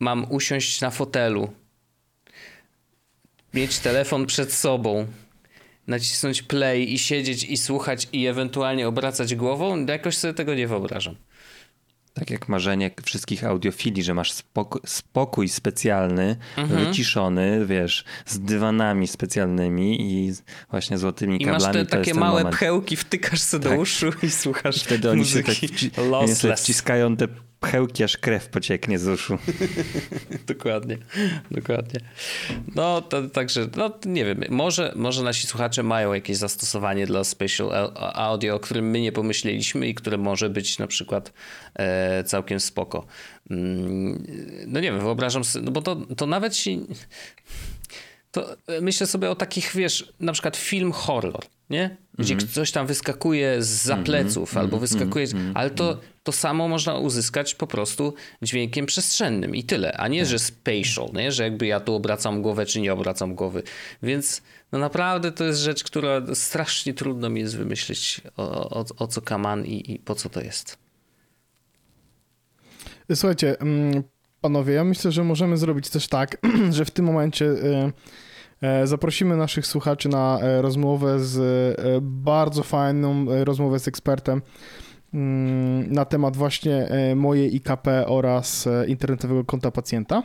[0.04, 1.52] mam usiąść na fotelu,
[3.54, 5.06] mieć telefon przed sobą,
[5.86, 11.14] nacisnąć play i siedzieć i słuchać i ewentualnie obracać głową, jakoś sobie tego nie wyobrażam.
[12.14, 16.84] Tak jak marzenie wszystkich audiofili, że masz spokój, spokój specjalny, Mhm.
[16.86, 20.32] wyciszony, wiesz, z dywanami specjalnymi i
[20.70, 21.64] właśnie złotymi I kablami.
[21.64, 22.56] masz te takie małe moment.
[22.56, 23.78] pchełki, wtykasz sobie do Tak.
[23.80, 27.28] uszu i słuchasz Wtedy oni się tak wci- wciskają te
[27.64, 29.38] pchełki, aż krew pocieknie z uszu.
[30.46, 30.98] Dokładnie,
[31.50, 32.00] dokładnie.
[32.74, 37.68] No, to, także, no nie wiem, może, może nasi słuchacze mają jakieś zastosowanie dla spatial
[37.68, 41.32] au- audio, o którym my nie pomyśleliśmy i które może być na przykład
[41.74, 43.06] e, całkiem spoko.
[43.50, 44.26] Mm,
[44.66, 46.70] no nie wiem, wyobrażam sobie, no bo to, to nawet się...
[48.32, 51.96] To e, myślę sobie o takich, wiesz, na przykład film horror, nie?
[52.18, 57.54] Gdzie coś tam wyskakuje z za pleców albo wyskakuje, ale to, to samo można uzyskać
[57.54, 61.32] po prostu dźwiękiem przestrzennym i tyle, a nie, że spatial, nie?
[61.32, 63.62] Że jakby ja tu obracam głowę czy nie obracam głowy.
[64.02, 69.06] Więc no naprawdę to jest rzecz, która strasznie trudno mi jest wymyślić o, o, o
[69.06, 70.78] co kaman i, i po co to jest.
[73.14, 74.02] Słuchajcie, mm,
[74.40, 76.36] panowie, ja myślę, że możemy zrobić też tak,
[76.70, 77.92] że w tym momencie e,
[78.84, 84.42] zaprosimy naszych słuchaczy na e, rozmowę z e, bardzo fajną e, rozmowę z ekspertem
[85.14, 90.22] mm, na temat właśnie e, mojej IKP oraz e, internetowego konta pacjenta.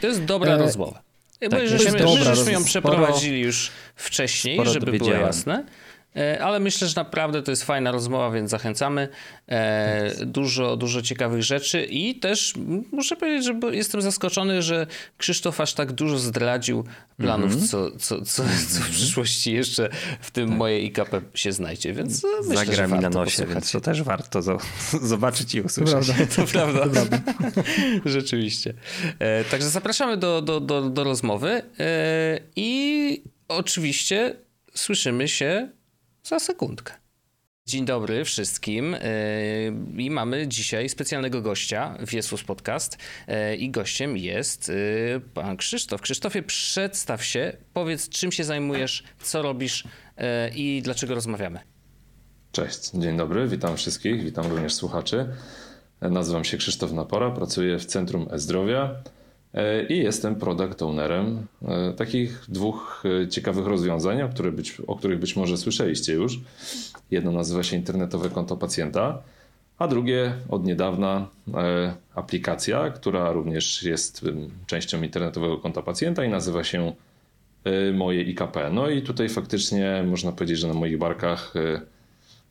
[0.00, 1.02] To jest dobra E, rozmowa.
[1.42, 5.64] Bo tak, żeśmy, żeśmy ją przeprowadzili już wcześniej, żeby było jasne.
[6.16, 9.08] E, Ale myślę, że naprawdę to jest fajna rozmowa, więc zachęcamy.
[9.48, 12.54] E, dużo, dużo ciekawych rzeczy i też
[12.92, 14.86] muszę powiedzieć, że jestem zaskoczony, że
[15.18, 16.84] Krzysztof aż tak dużo zdradził
[17.16, 17.68] planów, Mhm.
[17.68, 19.88] co, co, co, co w przyszłości jeszcze
[20.20, 23.72] w tym moje IKP się znajdzie, więc e, myślę, Zagra że mi na nosie, więc
[23.72, 24.58] to też warto zo-
[25.12, 25.92] zobaczyć i To usłyszeć.
[26.52, 26.84] prawda.
[26.84, 27.20] To prawda.
[28.04, 28.74] Rzeczywiście.
[29.50, 31.62] Także zapraszamy do, do, do, do rozmowy
[32.56, 34.36] i oczywiście
[34.74, 35.68] słyszymy się
[36.22, 36.94] za sekundkę.
[37.66, 38.94] Dzień dobry wszystkim.
[38.94, 39.00] e,
[39.98, 42.98] I mamy dzisiaj specjalnego gościa w Jesus Podcast.
[43.28, 46.00] E, I gościem jest e, pan Krzysztof.
[46.00, 49.84] Krzysztofie, przedstaw się, powiedz czym się zajmujesz, co robisz
[50.54, 51.60] i dlaczego rozmawiamy.
[52.52, 55.28] Cześć, dzień dobry, witam wszystkich, witam również słuchaczy.
[56.00, 59.02] Nazywam się Krzysztof Napora, pracuję w Centrum E-Zdrowia
[59.88, 65.18] i jestem product ownerem e, takich dwóch e, ciekawych rozwiązań, o, które być, o których
[65.18, 66.40] być może słyszeliście już.
[67.10, 69.22] Jedno nazywa się Internetowe Konto Pacjenta,
[69.78, 74.24] a drugie od niedawna e, aplikacja, która również jest
[74.66, 76.92] częścią Internetowego Konta Pacjenta i nazywa się
[77.64, 78.70] e, Moje IKP.
[78.72, 81.80] No i tutaj faktycznie można powiedzieć, że na moich barkach e,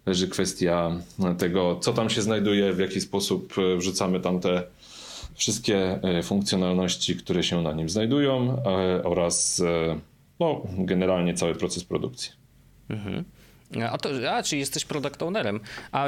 [0.06, 0.92] leży kwestia
[1.38, 4.64] tego, co tam się znajduje, w jaki sposób e, wrzucamy tam te
[5.36, 10.00] wszystkie e, funkcjonalności, które się na nim znajdują e, oraz e,
[10.40, 12.32] no, generalnie cały proces produkcji.
[13.92, 15.60] A, to, a czy jesteś product ownerem.
[15.92, 16.08] A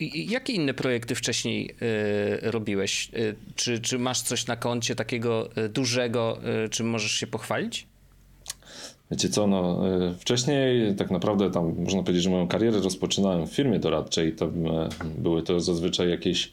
[0.00, 3.10] i- jakie inne projekty wcześniej y, robiłeś?
[3.14, 7.86] Y, czy, czy masz coś na koncie takiego dużego, y, czym możesz się pochwalić?
[9.10, 9.80] Wiecie co, no,
[10.18, 14.32] wcześniej tak naprawdę tam można powiedzieć, że moją karierę rozpoczynałem w firmie doradczej.
[14.32, 14.48] To
[15.18, 16.52] były to zazwyczaj jakieś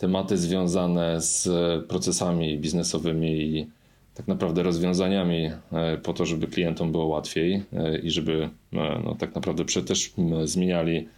[0.00, 1.48] tematy związane z
[1.88, 3.66] procesami biznesowymi i
[4.14, 9.14] tak naprawdę rozwiązaniami e, po to, żeby klientom było łatwiej e, i żeby e, no,
[9.14, 10.12] tak naprawdę też
[10.44, 11.08] zmieniali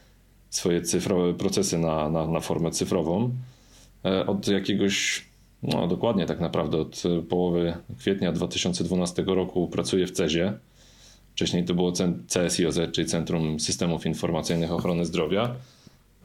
[0.51, 3.31] swoje cyfrowe procesy na, na, na formę cyfrową.
[4.27, 5.25] Od jakiegoś,
[5.63, 10.53] no dokładnie tak naprawdę od połowy kwietnia 2012 roku pracuję w CEZie.
[11.33, 11.93] Wcześniej to było
[12.29, 15.55] CSIOZ, czyli Centrum Systemów Informacyjnych Ochrony Zdrowia.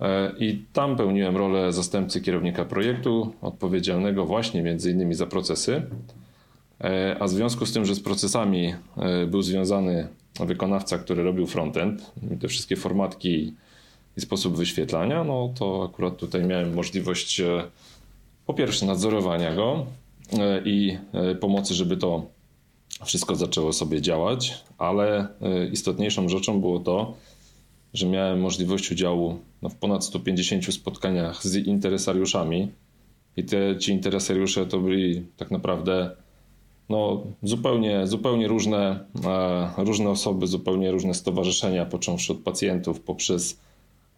[0.01, 5.81] E, I tam pełniłem rolę zastępcy kierownika projektu, odpowiedzialnego właśnie między innymi za procesy.
[6.81, 10.07] E, A w związku z tym, że z procesami e, był związany
[10.39, 13.53] wykonawca, który robił frontend, i te wszystkie formatki
[14.17, 17.41] i sposób wyświetlania, no to akurat tutaj miałem możliwość
[18.45, 19.85] po pierwsze nadzorowania go
[20.65, 20.97] i
[21.39, 22.25] pomocy, żeby to
[23.05, 25.27] wszystko zaczęło sobie działać, ale
[25.71, 27.13] istotniejszą rzeczą było to,
[27.93, 32.71] że miałem możliwość udziału no, w ponad 150 spotkaniach z interesariuszami
[33.37, 36.11] i te ci interesariusze to byli tak naprawdę
[36.89, 39.05] no, zupełnie, zupełnie różne,
[39.77, 43.59] e, różne osoby, zupełnie różne stowarzyszenia, począwszy od pacjentów, poprzez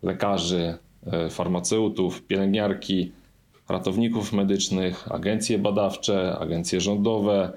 [0.03, 3.11] lekarzy, e, farmaceutów, pielęgniarki,
[3.69, 7.51] ratowników medycznych, agencje badawcze, agencje rządowe.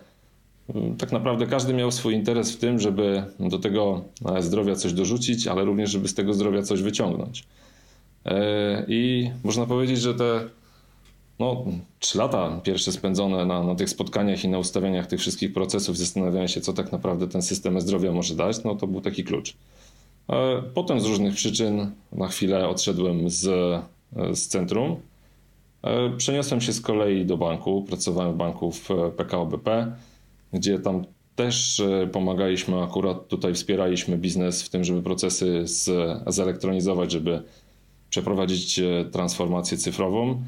[0.69, 4.05] Mm, Tak naprawdę każdy miał swój interes w tym, żeby do tego
[4.37, 7.45] e, zdrowia coś dorzucić, ale również, żeby z tego zdrowia coś wyciągnąć.
[8.25, 10.41] E, I można powiedzieć, że te
[11.39, 11.65] no,
[11.99, 16.49] trzy lata pierwsze spędzone na, na tych spotkaniach i na ustawianiach tych wszystkich procesów, zastanawiania
[16.49, 19.55] się, co tak naprawdę ten system zdrowia może dać, no to był taki klucz.
[20.31, 23.43] E, Potem z różnych przyczyn na chwilę odszedłem z
[24.33, 24.97] z centrum.
[26.17, 29.93] Przeniosłem się z kolei do banku, pracowałem w banku w PKO BP,
[30.53, 31.05] gdzie tam
[31.37, 35.91] też pomagaliśmy, akurat tutaj wspieraliśmy biznes w tym, żeby procesy z,
[36.35, 37.43] zelektronizować, żeby
[38.11, 38.81] przeprowadzić
[39.13, 40.43] transformację cyfrową.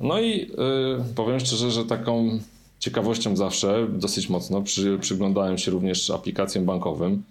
[0.00, 2.38] No i y, powiem szczerze, że taką
[2.78, 7.22] ciekawością zawsze dosyć mocno przy, przyglądałem się również aplikacjom bankowym,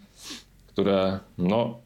[0.68, 1.78] które no,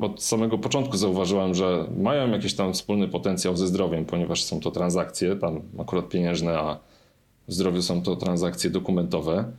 [0.00, 4.70] od samego początku zauważyłem, że mają jakiś tam wspólny potencjał ze zdrowiem, ponieważ są to
[4.70, 6.78] transakcje, tam akurat pieniężne, a
[7.48, 9.52] w zdrowiu są to transakcje dokumentowe,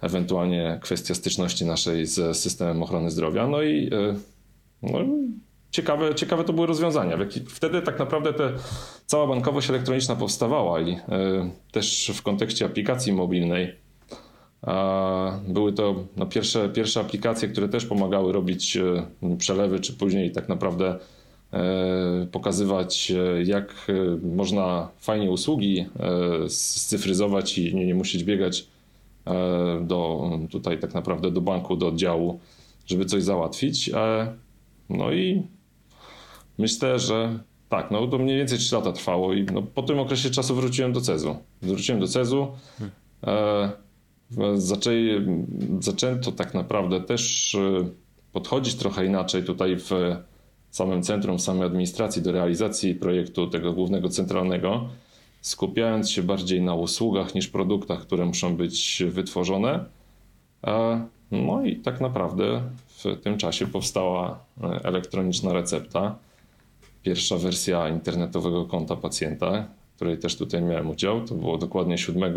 [0.00, 3.46] ewentualnie kwestia styczności naszej z systemem ochrony zdrowia.
[3.46, 4.14] No i y,
[4.82, 4.98] no,
[5.70, 7.18] ciekawe, ciekawe to były rozwiązania.
[7.48, 8.52] Wtedy tak naprawdę te,
[9.06, 10.98] cała bankowość elektroniczna powstawała i y,
[11.72, 13.76] też w kontekście aplikacji mobilnej
[15.48, 20.48] były to no, pierwsze, pierwsze aplikacje, które też pomagały robić y, przelewy, czy później tak
[20.48, 20.98] naprawdę
[22.32, 23.12] pokazywać,
[23.44, 23.86] jak
[24.22, 25.86] można fajnie usługi
[26.48, 28.66] scyfryzować i nie, nie musieć biegać
[29.80, 32.40] do tutaj tak naprawdę do banku, do oddziału,
[32.86, 33.90] żeby coś załatwić.
[34.88, 35.42] No i
[36.60, 40.30] Myślę, że tak, no to mniej więcej 3 lata trwało i no, po tym okresie
[40.30, 41.36] czasu wróciłem do Cezu.
[41.62, 42.48] Wróciłem do Cezu.
[43.26, 43.70] E,
[44.54, 45.26] zaczęli,
[45.80, 47.88] zaczęto tak naprawdę też e,
[48.32, 49.90] podchodzić trochę inaczej tutaj w
[50.70, 54.88] samym centrum, samej administracji do realizacji projektu tego głównego centralnego,
[55.40, 59.84] skupiając się bardziej na usługach niż produktach, które muszą być wytworzone.
[61.30, 66.16] No i tak naprawdę w tym czasie powstała e, elektroniczna recepta
[67.02, 71.24] pierwsza wersja internetowego konta pacjenta, której też tutaj miałem udział.
[71.24, 72.34] To było dokładnie 7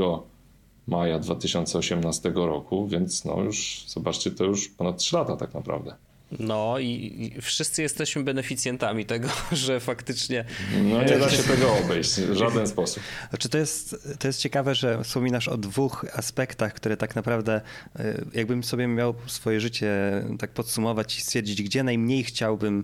[0.88, 5.96] maja 2018 roku, więc no już zobaczcie, to już ponad 3 lata tak naprawdę.
[6.40, 10.46] No i, i, wszyscy jesteśmy beneficjentami tego, że faktycznie.
[10.84, 13.04] No nie da się tego obejść w żaden sposób.
[13.30, 17.62] Znaczy to jest, to jest ciekawe, że wspominasz o dwóch aspektach, które tak naprawdę,
[17.96, 22.84] e, jakbym sobie miał swoje życie tak podsumować i stwierdzić, gdzie najmniej chciałbym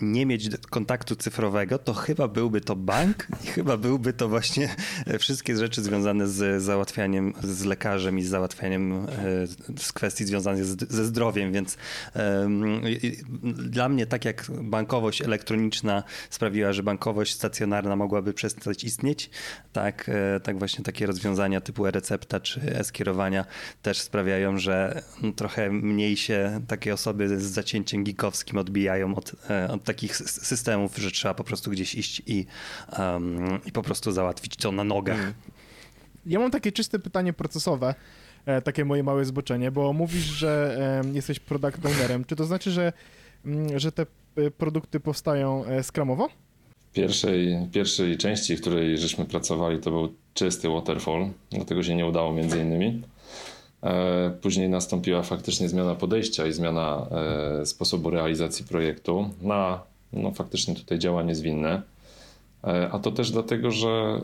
[0.00, 4.74] nie mieć kontaktu cyfrowego, to chyba byłby to bank i chyba byłby to właśnie
[5.18, 9.06] wszystkie rzeczy związane z załatwianiem z lekarzem i z załatwianiem
[9.78, 11.76] z kwestii związanych ze zdrowiem, więc
[13.54, 19.30] dla mnie, tak jak bankowość elektroniczna sprawiła, że bankowość stacjonarna mogłaby przestać istnieć,
[19.72, 23.44] tak, e, tak właśnie takie rozwiązania typu e-recepta czy e-skierowania
[23.82, 25.02] też sprawiają, że
[25.36, 31.10] trochę mniej się takie osoby z zacięciem geekowskim odbijają od, e, od takich systemów, że
[31.10, 32.46] trzeba po prostu gdzieś iść i,
[32.98, 35.20] um, i po prostu załatwić to na nogach.
[35.20, 35.34] Mm.
[36.26, 37.94] Ja mam takie czyste pytanie procesowe.
[38.46, 40.78] E, takie moje małe zboczenie, bo mówisz, że
[41.12, 42.24] jesteś product ownerem.
[42.24, 42.92] Czy to znaczy, że,
[43.46, 44.06] mm, że te
[44.36, 46.28] e, produkty powstają e, skramowo?
[46.92, 52.32] Pierwszej, pierwszej części, w której żeśmy pracowali, to był czysty waterfall, dlatego się nie udało
[52.32, 53.02] między innymi.
[54.42, 57.06] Później nastąpiła faktycznie zmiana podejścia i zmiana
[57.64, 59.82] sposobu realizacji projektu na
[60.12, 61.82] no, faktycznie tutaj działanie zwinne.
[62.92, 64.20] A to też dlatego, że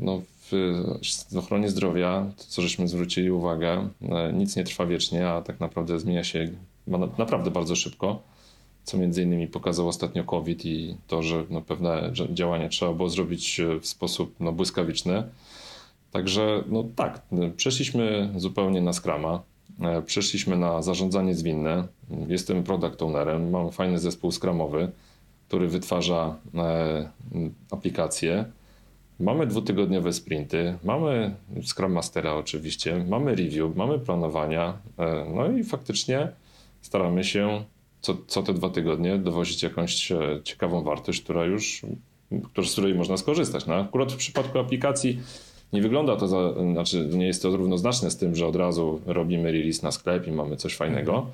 [0.00, 5.42] no, w ochronie zdrowia, to co żeśmy zwrócili uwagę, e, nic nie trwa wiecznie, a
[5.42, 6.48] tak naprawdę zmienia się
[7.18, 8.22] naprawdę bardzo szybko,
[8.84, 13.60] co między innymi pokazał ostatnio COVID i to, że no pewne działania trzeba było zrobić
[13.60, 15.22] e, w sposób no błyskawiczny.
[16.10, 17.22] Także no tak,
[17.56, 19.42] przeszliśmy zupełnie na Scrama,
[19.80, 21.86] e, przeszliśmy na zarządzanie zwinne.
[22.28, 24.90] Jestem product ownerem, mam fajny zespół skramowy,
[25.48, 26.36] który wytwarza
[27.70, 28.44] aplikacje
[29.20, 36.28] Mamy dwutygodniowe sprinty, mamy Scrum Mastera oczywiście, mamy review, mamy planowania, e, no i faktycznie
[36.82, 37.64] staramy się
[38.00, 41.82] co, co te dwa tygodnie dowozić jakąś e, ciekawą wartość, która już,
[42.64, 43.66] z której można skorzystać.
[43.66, 45.20] No, akurat w przypadku aplikacji
[45.72, 49.52] nie wygląda to, za, znaczy nie jest to równoznaczne z tym, że od razu robimy
[49.52, 51.12] release na sklep i mamy coś fajnego.
[51.12, 51.32] Mhm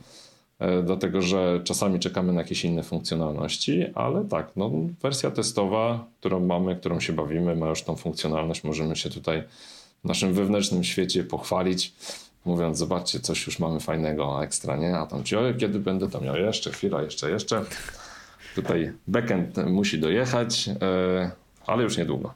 [0.85, 4.71] dlatego że czasami czekamy na jakieś inne funkcjonalności, ale tak, no,
[5.03, 9.43] wersja testowa, którą mamy, którą się bawimy, ma już tą funkcjonalność, możemy się tutaj
[10.05, 11.95] w naszym wewnętrznym świecie pochwalić,
[12.45, 14.97] mówiąc, zobaczcie, coś już mamy fajnego, ekstra, nie?
[14.97, 17.65] A tam ci, kiedy będę tam miał jeszcze chwila, jeszcze, jeszcze.
[18.55, 21.31] Tutaj backend musi dojechać, e,
[21.67, 22.35] ale już niedługo.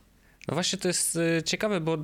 [0.49, 1.99] No właśnie to jest y, ciekawe, bo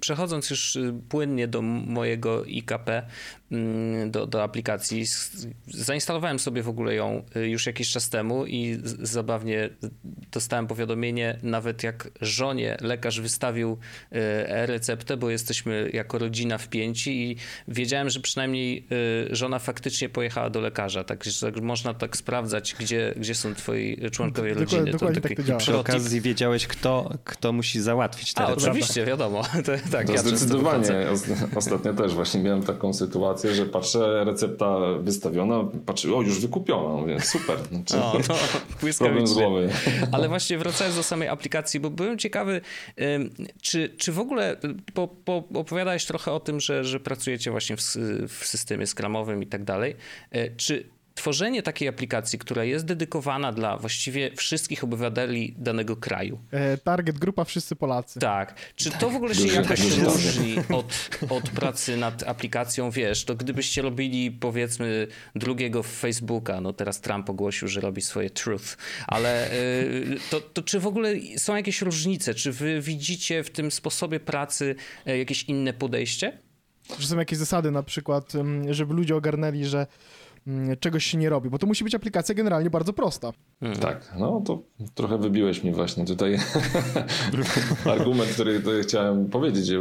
[0.00, 3.02] przechodząc już płynnie do mojego IKP,
[4.06, 5.04] do, do aplikacji.
[5.66, 9.70] Zainstalowałem sobie w ogóle ją y, już jakiś czas temu i zabawnie
[10.32, 14.16] dostałem powiadomienie, nawet jak żonie lekarz wystawił y,
[14.66, 17.36] receptę, bo jesteśmy jako rodzina wpięci i
[17.68, 18.86] wiedziałem, że przynajmniej
[19.32, 21.04] y, żona faktycznie pojechała do lekarza.
[21.04, 21.30] Także
[21.62, 24.92] można tak sprawdzać, gdzie, gdzie są twoi członkowie Dokładnie- rodziny.
[24.92, 25.56] dokładnie tak to.
[25.56, 28.70] Przy okazji wiedziałeś, kto, kto musi załatwić te A, recepty.
[28.70, 29.42] oczywiście, wiadomo.
[29.66, 30.88] To, tak, To ja zdecydowanie.
[31.56, 37.20] Ostatnio też właśnie miałem taką sytuację, że patrzę, recepta wystawiona, patrzę, o już wykupiona, mówię,
[37.20, 37.58] super.
[37.72, 38.34] Znaczy, O, no,
[38.98, 39.70] problem z głowy.
[40.12, 42.60] Ale właśnie wracając do samej aplikacji, bo byłem ciekawy,
[43.62, 44.56] czy, czy w ogóle,
[44.94, 47.80] bo, bo opowiadałeś trochę o tym, że, że pracujecie właśnie w,
[48.28, 49.96] w systemie skramowym i tak dalej.
[50.30, 56.78] E, Czy tworzenie takiej aplikacji, która jest dedykowana dla właściwie wszystkich obywateli danego kraju, E,
[56.78, 58.20] Target grupa wszyscy Polacy.
[58.20, 58.54] tak.
[58.76, 62.90] Czy to w ogóle się Duży- jakoś różni od, od pracy nad aplikacją?
[62.90, 68.76] Wiesz, to gdybyście robili powiedzmy drugiego Facebooka, no teraz Trump ogłosił, że robi swoje truth,
[69.06, 72.34] ale y, to, to czy w ogóle są jakieś różnice?
[72.34, 74.74] Czy wy widzicie w tym sposobie pracy
[75.06, 76.38] e, jakieś inne podejście?
[76.98, 79.86] Że są jakieś zasady na przykład, ym, żeby ludzie ogarnęli, że
[80.80, 83.32] czegoś się nie robi, bo to musi być aplikacja generalnie bardzo prosta.
[83.80, 84.62] Tak, no to
[84.94, 86.38] trochę wybiłeś mi właśnie tutaj
[87.92, 89.76] argument, który, który chciałem powiedzieć e,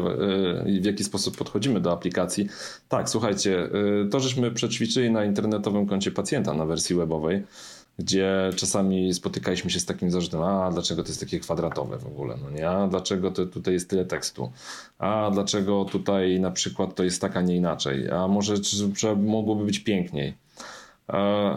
[0.69, 2.47] i w jaki sposób podchodzimy do aplikacji.
[2.89, 3.69] Tak, słuchajcie,
[4.05, 7.43] e, to żeśmy przećwiczyli na internetowym koncie pacjenta na wersji webowej,
[7.99, 12.35] gdzie czasami spotykaliśmy się z takim zarzutem, a dlaczego to jest takie kwadratowe w ogóle,
[12.43, 14.51] no nie, a dlaczego to, tutaj jest tyle tekstu,
[14.99, 19.15] a dlaczego tutaj na przykład to jest tak, a nie inaczej, a może czy, czy
[19.15, 20.46] mogłoby być piękniej.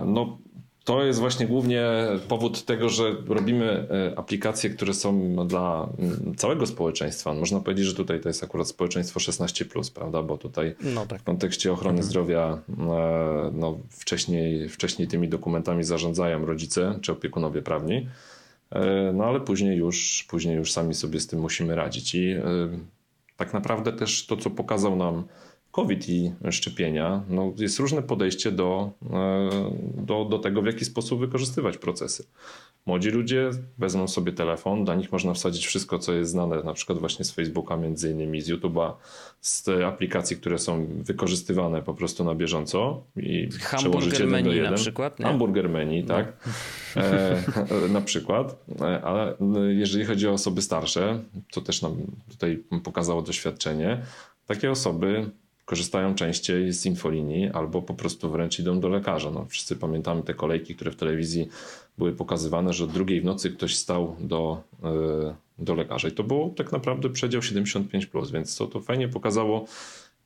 [0.07, 0.39] No,
[0.85, 1.85] to jest właśnie głównie
[2.29, 7.35] powód tego, że robimy e, aplikacje, które są dla mm, całego społeczeństwa.
[7.35, 10.23] Można powiedzieć, że tutaj to jest akurat społeczeństwo 16, prawda?
[10.23, 11.21] Bo tutaj No tak.
[11.21, 18.09] w kontekście ochrony zdrowia e, no, wcześniej, wcześniej tymi dokumentami zarządzają rodzice czy opiekunowie prawni.
[18.71, 22.15] E, No ale później już, później już sami sobie z tym musimy radzić.
[22.15, 22.37] I
[23.37, 25.25] tak naprawdę też to, co pokazał nam
[25.73, 29.51] COVID i szczepienia, no jest różne podejście do, e,
[29.97, 32.25] do, do tego, w jaki sposób wykorzystywać procesy.
[32.87, 36.99] Młodzi ludzie wezmą sobie telefon, dla nich można wsadzić wszystko, co jest znane, na przykład
[36.99, 38.93] właśnie z Facebooka, między innymi z YouTube'a,
[39.41, 44.71] z aplikacji, które są wykorzystywane po prostu na bieżąco i Hamburger menu jeden.
[44.71, 45.27] na przykład, nie?
[45.27, 46.49] Hamburger menu, tak.
[46.97, 47.43] E,
[47.93, 49.37] na przykład, E, ale
[49.69, 51.97] jeżeli chodzi o osoby starsze, to też nam
[52.31, 54.03] tutaj pokazało doświadczenie,
[54.47, 55.31] takie osoby
[55.71, 59.31] korzystają częściej z infolinii albo po prostu wręcz idą do lekarza.
[59.31, 61.49] No, wszyscy pamiętamy te kolejki, które w telewizji
[61.99, 66.25] były pokazywane, że od drugiej w nocy ktoś stał do, e, do lekarza i to
[66.25, 69.65] było tak naprawdę przedział 75+, więc to, to fajnie pokazało,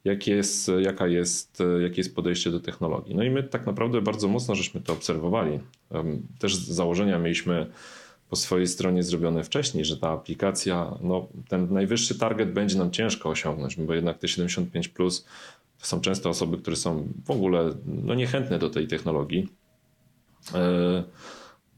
[0.04, 3.14] jak jest, jaka jest, jakie jest podejście do technologii.
[3.14, 5.60] No i my tak naprawdę bardzo mocno żeśmy to obserwowali.
[6.38, 7.66] Też z założenia mieliśmy
[8.34, 13.28] po swojej stronie zrobione wcześniej, że ta aplikacja, no, ten najwyższy target będzie nam ciężko
[13.28, 15.24] osiągnąć, bo jednak te 75 plus
[15.78, 19.48] to są często osoby, które są w ogóle no, niechętne do tej technologii.
[20.54, 21.04] E,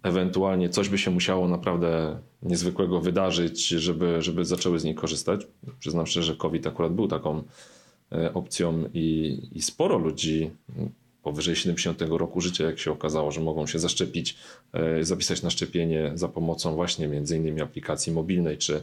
[0.03, 5.47] Ewentualnie coś by się musiało naprawdę niezwykłego wydarzyć, żeby, żeby zaczęły z niej korzystać.
[5.79, 7.43] Przyznam szczerze, że COVID akurat był taką
[8.13, 10.51] e, opcją i, i sporo ludzi
[11.27, 14.37] powyżej 70 roku życia, jak się okazało, że mogą się zaszczepić,
[14.73, 18.83] e, zapisać na szczepienie za pomocą właśnie między innymi aplikacji mobilnej, czy,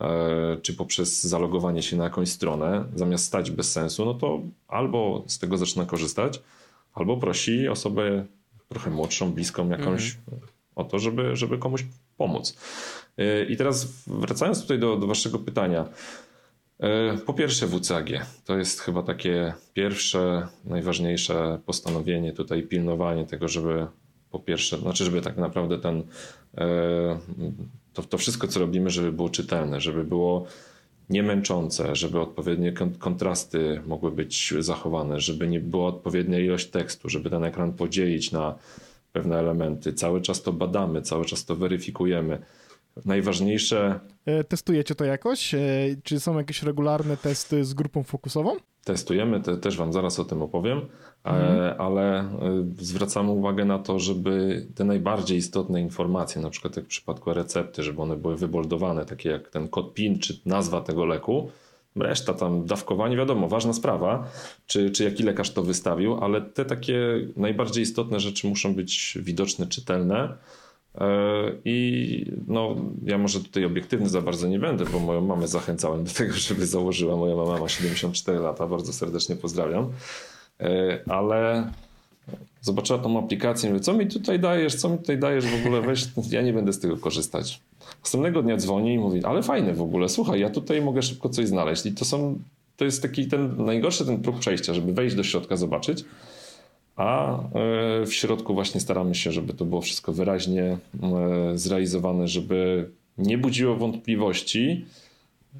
[0.00, 5.24] e, czy poprzez zalogowanie się na jakąś stronę, zamiast stać bez sensu, no to albo
[5.26, 6.42] z tego zaczyna korzystać,
[6.94, 8.26] albo prosi osobę
[8.68, 10.16] trochę młodszą, bliską jakąś
[10.74, 11.84] o to, żeby, żeby komuś
[12.16, 12.56] pomóc.
[13.18, 15.88] E, I teraz wracając tutaj do, do waszego pytania.
[16.80, 18.08] E, Po pierwsze WCAG.
[18.44, 23.86] To jest chyba takie pierwsze, najważniejsze postanowienie tutaj, pilnowanie tego, żeby
[24.30, 26.02] po pierwsze, znaczy żeby tak naprawdę ten,
[26.58, 27.18] e,
[27.92, 30.46] to, to wszystko, co robimy, żeby było czytelne, żeby było
[31.10, 37.30] niemęczące, żeby odpowiednie kon- kontrasty mogły być zachowane, żeby nie była odpowiednia ilość tekstu, żeby
[37.30, 38.54] ten ekran podzielić na
[39.12, 39.92] pewne elementy.
[39.92, 42.38] Cały czas to badamy, cały czas to weryfikujemy.
[43.04, 45.54] Najważniejsze E, Testujecie to jakoś?
[45.54, 45.58] E,
[46.02, 48.56] Czy są jakieś regularne testy z grupą fokusową?
[48.84, 50.80] testujemy, te, też Wam zaraz o tym opowiem,
[51.26, 51.30] e,
[51.78, 52.28] ale e,
[52.78, 57.82] zwracamy uwagę na to, żeby te najbardziej istotne informacje, na przykład jak w przypadku recepty,
[57.82, 61.50] żeby one były wyboldowane, takie jak ten kod PIN czy nazwa tego leku.
[61.96, 64.30] Reszta tam dawkowanie, wiadomo, ważna sprawa,
[64.66, 66.98] czy, czy jaki lekarz to wystawił, ale te takie
[67.36, 70.36] najbardziej istotne rzeczy muszą być widoczne, czytelne.
[70.94, 71.04] E,
[71.64, 76.10] I no, ja może tutaj obiektywny za bardzo nie będę, bo moją mamę zachęcałem do
[76.10, 77.16] tego, żeby założyła.
[77.16, 79.92] Moja mama ma 74 lata, bardzo serdecznie pozdrawiam.
[80.60, 81.70] E, ale
[82.60, 85.82] zobaczyła tą aplikację i mówi, co mi tutaj dajesz, co mi tutaj dajesz w ogóle,
[85.82, 87.60] weź, ja nie będę z tego korzystać.
[88.02, 91.46] Następnego dnia dzwoni i mówi, ale fajne w ogóle, słuchaj, ja tutaj mogę szybko coś
[91.46, 91.86] znaleźć.
[91.86, 92.38] I to są,
[92.76, 96.04] to jest taki ten najgorszy ten próg przejścia, żeby wejść do środka, zobaczyć,
[96.96, 100.78] a e, w środku właśnie staramy się, żeby to było wszystko wyraźnie e,
[101.54, 104.84] zrealizowane, żeby nie budziło wątpliwości,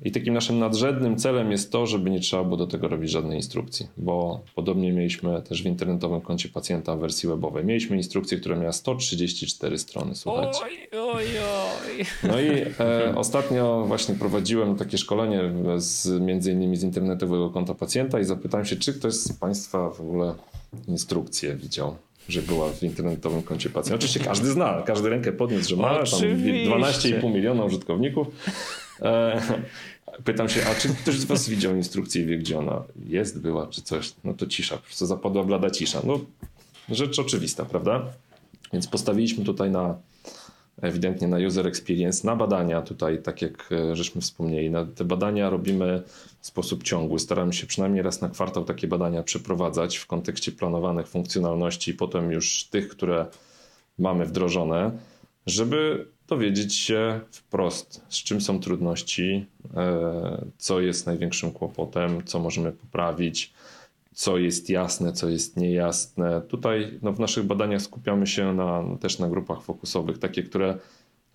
[0.04, 3.36] i takim naszym nadrzędnym celem jest to, żeby nie trzeba było do tego robić żadnej
[3.36, 7.64] instrukcji, bo podobnie mieliśmy też w internetowym koncie pacjenta w wersji webowej.
[7.64, 10.58] Mieliśmy instrukcję, która miała 134 strony, słuchajcie.
[10.62, 11.24] Oj, oj,
[11.98, 12.04] oj.
[12.22, 12.48] No i
[12.80, 15.40] e, ostatnio właśnie prowadziłem takie szkolenie
[15.76, 20.00] z, między innymi z internetowego konta pacjenta i zapytałem się, czy ktoś z Państwa w
[20.00, 20.34] ogóle
[20.88, 21.96] instrukcję widział
[22.28, 23.94] że była w internetowym koncie pacjenta.
[23.94, 26.70] Oczywiście każdy zna, każdy rękę podniósł, że ma tam Oczywiście.
[26.70, 28.26] 12,5 miliona użytkowników.
[29.02, 29.42] E,
[30.24, 33.66] pytam się, a czy ktoś z was widział instrukcję i wie, gdzie ona jest, była,
[33.66, 34.12] czy coś?
[34.24, 36.02] No to cisza, po prostu zapadła blada cisza.
[36.04, 36.20] No,
[36.88, 38.06] rzecz oczywista, prawda?
[38.72, 39.94] Więc postawiliśmy tutaj na
[40.82, 44.70] ewidentnie na user experience, na badania tutaj, tak jak e, żeśmy wspomnieli.
[44.70, 46.02] Na te badania robimy
[46.40, 47.18] w sposób ciągły.
[47.18, 52.32] Staramy się przynajmniej raz na kwartał takie badania przeprowadzać w kontekście planowanych funkcjonalności i potem
[52.32, 53.26] już tych, które
[53.98, 54.90] mamy wdrożone,
[55.46, 62.72] żeby dowiedzieć się wprost, z czym są trudności, e, co jest największym kłopotem, co możemy
[62.72, 63.52] poprawić,
[64.12, 66.42] co jest jasne, co jest niejasne.
[66.48, 70.78] Tutaj no, w naszych badaniach skupiamy się na, też na grupach fokusowych, takie, które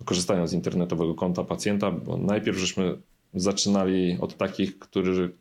[0.04, 2.98] korzystają z internetowego konta pacjenta, bo najpierw żeśmy
[3.34, 5.32] zaczynali od takich, którzy,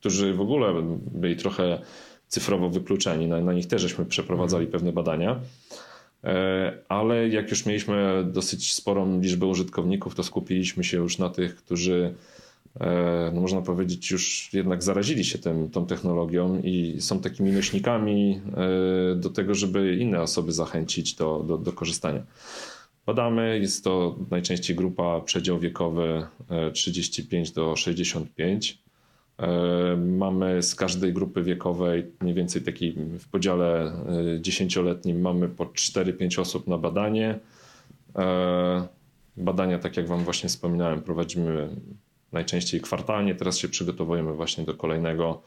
[0.00, 0.74] którzy w ogóle
[1.12, 1.80] byli trochę
[2.28, 3.26] cyfrowo wykluczeni.
[3.26, 5.40] Na, na nich też żeśmy przeprowadzali pewne badania.
[6.24, 11.56] E, ale jak już mieliśmy dosyć sporą liczbę użytkowników, to skupiliśmy się już na tych,
[11.56, 12.14] którzy
[13.34, 18.40] no można powiedzieć, już jednak zarazili się tym, tą technologią i są takimi nośnikami
[19.12, 22.22] e, do tego, żeby inne osoby zachęcić do, do, do korzystania.
[23.06, 26.26] Badamy, jest to najczęściej grupa przedział wiekowy
[26.72, 28.78] 35 do 65.
[29.96, 33.92] Mamy z każdej grupy wiekowej, mniej więcej takiej w podziale
[34.40, 37.38] dziesięcioletnim, mamy po 4-5 osób na badanie.
[39.36, 41.68] Badania, tak jak Wam właśnie wspominałem, prowadzimy
[42.32, 43.34] najczęściej kwartalnie.
[43.34, 45.42] Teraz się przygotowujemy właśnie do kolejnego,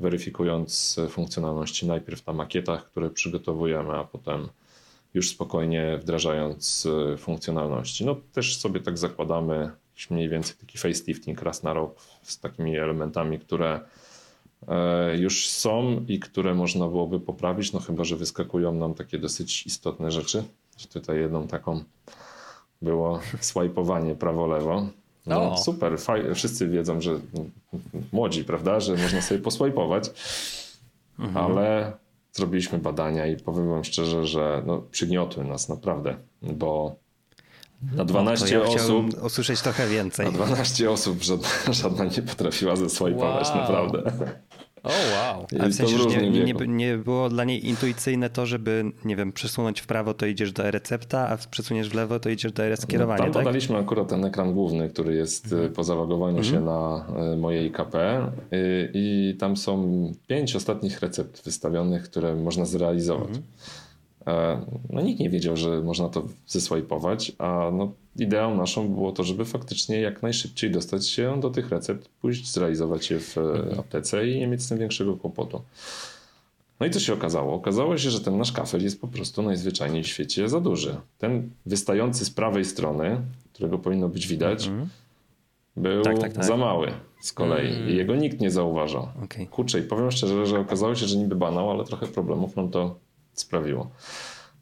[0.00, 4.48] weryfikując funkcjonalności najpierw na makietach, które przygotowujemy, a potem
[5.14, 8.04] już spokojnie wdrażając funkcjonalności.
[8.04, 9.70] No też sobie tak zakładamy
[10.10, 13.80] mniej więcej taki facelifting raz na rok z takimi elementami, które
[14.68, 19.66] e, już są i które można byłoby poprawić, no chyba, że wyskakują nam takie dosyć
[19.66, 20.44] istotne rzeczy.
[20.92, 21.84] Tutaj jedną taką
[22.82, 24.86] było swajpowanie prawo-lewo.
[25.26, 25.56] No O.
[25.58, 25.96] super,
[26.34, 27.20] wszyscy wiedzą, że
[28.12, 30.10] młodzi, prawda, że można sobie poswajpować,
[31.34, 31.92] ale
[32.32, 36.96] zrobiliśmy badania i powiem wam szczerze, że no, przygniotły nas naprawdę, bo
[37.94, 40.26] na 12 No, ja osób usłyszeć trochę więcej.
[40.26, 41.48] na 12 osób żadna,
[41.82, 43.56] żadna nie potrafiła zeswajpować, Wow.
[43.58, 44.12] naprawdę.
[44.84, 45.46] O wow.
[45.52, 49.16] I Ale w sensie, że nie, nie, nie było dla niej intuicyjne to, żeby, nie
[49.16, 52.64] wiem, przesunąć w prawo, to idziesz do e-recepta, a przesuniesz w lewo, to idziesz do
[52.64, 53.42] e-skierowania, Tam tak?
[53.42, 58.26] podaliśmy akurat ten ekran główny, który jest y, po zalogowaniu się na y, mojej KP
[58.52, 63.30] y, i tam są pięć ostatnich recept wystawionych, które można zrealizować.
[64.26, 64.60] E,
[64.90, 69.44] No nikt nie wiedział, że można to zeswajpować, a no, ideą naszą było to, żeby
[69.44, 74.38] faktycznie jak najszybciej dostać się do tych recept, pójść, zrealizować je w e, aptece i
[74.38, 75.62] nie mieć z tym większego kłopotu.
[76.80, 77.54] No i co się okazało?
[77.54, 80.96] Okazało się, że ten nasz kafel jest po prostu najzwyczajniej w świecie za duży.
[81.18, 83.20] Ten wystający z prawej strony,
[83.52, 84.70] którego powinno być widać,
[85.76, 86.44] był Tak, tak, tak.
[86.44, 89.08] za mały z kolei i jego nikt nie zauważał.
[89.24, 89.46] Okej.
[89.46, 92.98] Kurczę, i powiem szczerze, że okazało się, że niby banał, ale trochę problemów nam to
[93.34, 93.90] sprawiło.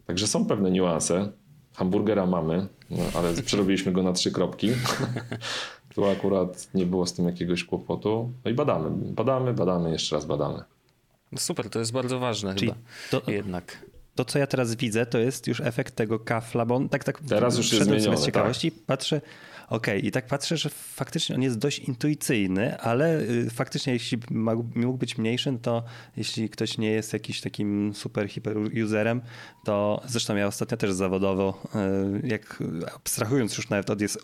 [0.06, 1.32] Także są pewne niuanse.
[1.74, 4.70] Hamburgera mamy, no, ale przerobiliśmy go na trzy kropki.
[5.94, 8.32] tu akurat nie było z tym jakiegoś kłopotu.
[8.44, 10.62] No i badamy, badamy, badamy, jeszcze raz badamy.
[11.32, 12.80] No super, to jest bardzo ważne Czyli chyba.
[13.10, 13.78] to, Jednak.
[14.14, 17.20] to, co ja teraz widzę, to jest już efekt tego kafla, bo on tak, tak
[17.28, 18.18] Teraz już jest zmienione, tak.
[18.18, 19.20] z ciekawości patrzę,
[19.68, 24.78] okej, i tak patrzę, że faktycznie on jest dość intuicyjny, ale y, faktycznie jeśli mógł,
[24.78, 25.82] mógł być mniejszy, no to
[26.16, 29.20] jeśli ktoś nie jest jakiś takim super hiper userem,
[29.64, 31.62] to zresztą ja ostatnio też zawodowo,
[32.24, 32.62] y, jak
[32.96, 34.18] abstrahując już nawet od, jes,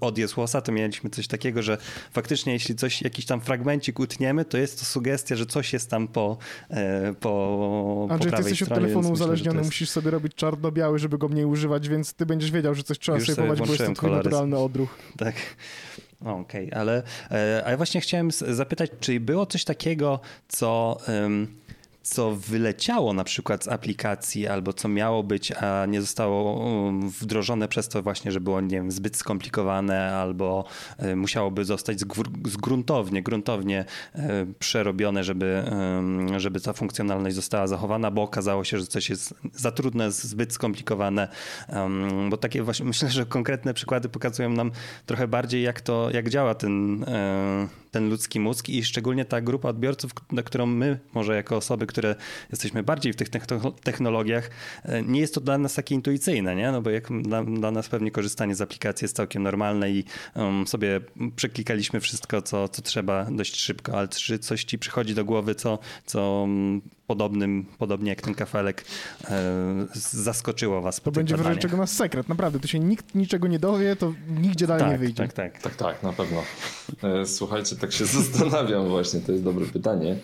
[0.00, 1.78] od Jesłosa, to mieliśmy coś takiego, że
[2.12, 6.08] faktycznie jeśli coś, jakiś tam fragmencik utniemy, to jest to sugestia, że coś jest tam
[6.08, 6.36] po,
[6.70, 9.90] e, po, po Andrzej, ty prawej jesteś od stronie, telefonu że to uzależniony, jest- musisz
[9.90, 13.26] sobie robić czarno-biały, żeby go mniej używać, więc ty będziesz wiedział, że coś trzeba Już
[13.26, 14.81] sobie pować, bo jest to twój naturalny odruch.
[15.16, 15.34] Tak.
[16.24, 21.48] O, Okej, ale e, a ja właśnie chciałem zapytać, czy było coś takiego, co em,
[22.02, 27.68] co wyleciało na przykład z aplikacji albo co miało być, a nie zostało um, wdrożone
[27.68, 30.64] przez to właśnie, że było nie wiem, zbyt skomplikowane albo
[30.98, 32.00] e, musiałoby zostać
[32.44, 33.84] zgruntownie, gruntownie
[34.14, 35.64] e, przerobione, żeby,
[36.36, 41.28] żeby ta funkcjonalność została zachowana, bo okazało się, że coś jest za trudne, zbyt skomplikowane,
[42.30, 44.70] bo takie właśnie myślę, że konkretne przykłady pokazują nam
[45.06, 49.68] trochę bardziej jak to, jak działa ten e, ten ludzki mózg i szczególnie ta grupa
[49.68, 52.14] odbiorców, na którą my, może jako osoby, które
[52.50, 53.28] jesteśmy bardziej w tych
[53.84, 54.50] technologiach,
[54.84, 56.72] e, nie jest to dla nas takie intuicyjne, nie?
[56.72, 60.66] No bo jak dla, dla nas pewnie korzystanie z aplikacji jest całkiem normalne i um,
[60.66, 61.00] sobie
[61.36, 65.78] przeklikaliśmy wszystko, co, co trzeba dość szybko, ale czy coś ci przychodzi do głowy, co,
[66.06, 68.84] co um, podobnym, podobnie jak ten kafelek,
[69.30, 72.60] e, zaskoczyło was To będzie w czego nas sekret, naprawdę.
[72.60, 75.22] Tu się nikt niczego nie dowie, to nigdzie dalej tak, nie wyjdzie.
[75.22, 75.62] Tak, tak.
[75.62, 76.42] Tak, tak, na pewno.
[77.02, 80.16] E, słuchajcie, tak się zastanawiam właśnie, to jest dobre pytanie.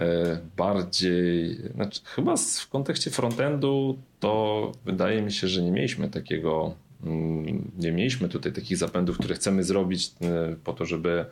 [0.00, 6.74] E, bardziej, znaczy chyba w kontekście frontendu to wydaje mi się, że nie mieliśmy takiego,
[7.04, 11.24] mm, nie mieliśmy tutaj takich zapędów, które chcemy zrobić e, po to, żeby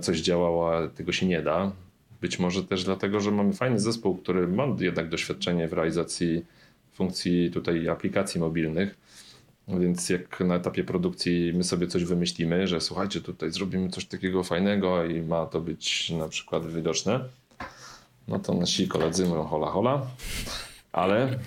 [0.00, 1.72] coś działało, a tego się nie da.
[2.20, 6.44] Być może też dlatego, że mamy fajny zespół, który ma jednak doświadczenie w realizacji
[6.92, 8.94] funkcji tutaj aplikacji mobilnych.
[9.68, 14.44] Więc jak na etapie produkcji my sobie coś wymyślimy, że słuchajcie, tutaj zrobimy coś takiego
[14.44, 17.20] fajnego i ma to być na przykład widoczne,
[18.28, 20.06] no to nasi koledzy mówią hola hola,
[20.92, 21.38] ale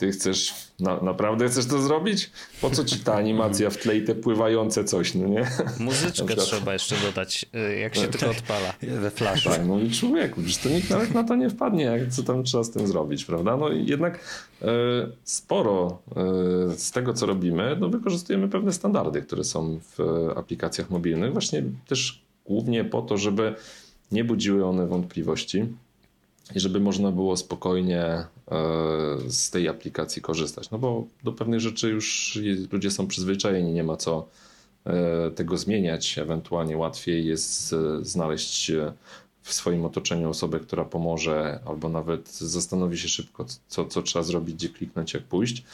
[0.00, 2.30] ty chcesz, na, naprawdę chcesz to zrobić?
[2.60, 5.50] Po co ci ta animacja w tle i te pływające coś, no nie?
[5.80, 8.74] Muzyczkę trzeba jeszcze dodać, y, jak się tak, tylko odpala.
[8.82, 9.50] We flashu.
[9.50, 12.44] Tak, no i człowieku, przecież to nikt nawet na to nie wpadnie, jak, co tam
[12.44, 13.56] trzeba z tym zrobić, prawda?
[13.56, 14.20] No i jednak
[14.62, 14.66] e,
[15.24, 21.32] sporo e, z tego, co robimy, no wykorzystujemy pewne standardy, które są w aplikacjach mobilnych,
[21.32, 23.54] właśnie też głównie po to, żeby
[24.12, 25.66] nie budziły one wątpliwości
[26.54, 28.26] i żeby można było spokojnie e,
[29.28, 30.70] z tej aplikacji korzystać.
[30.70, 32.38] No bo do pewnych rzeczy już
[32.72, 34.28] ludzie są przyzwyczajeni, nie ma co
[34.86, 36.18] e, tego zmieniać.
[36.18, 38.72] Ewentualnie łatwiej jest znaleźć
[39.42, 44.54] w swoim otoczeniu osobę, która pomoże, albo nawet zastanowi się szybko, co, co trzeba zrobić,
[44.54, 45.64] gdzie kliknąć, jak pójść.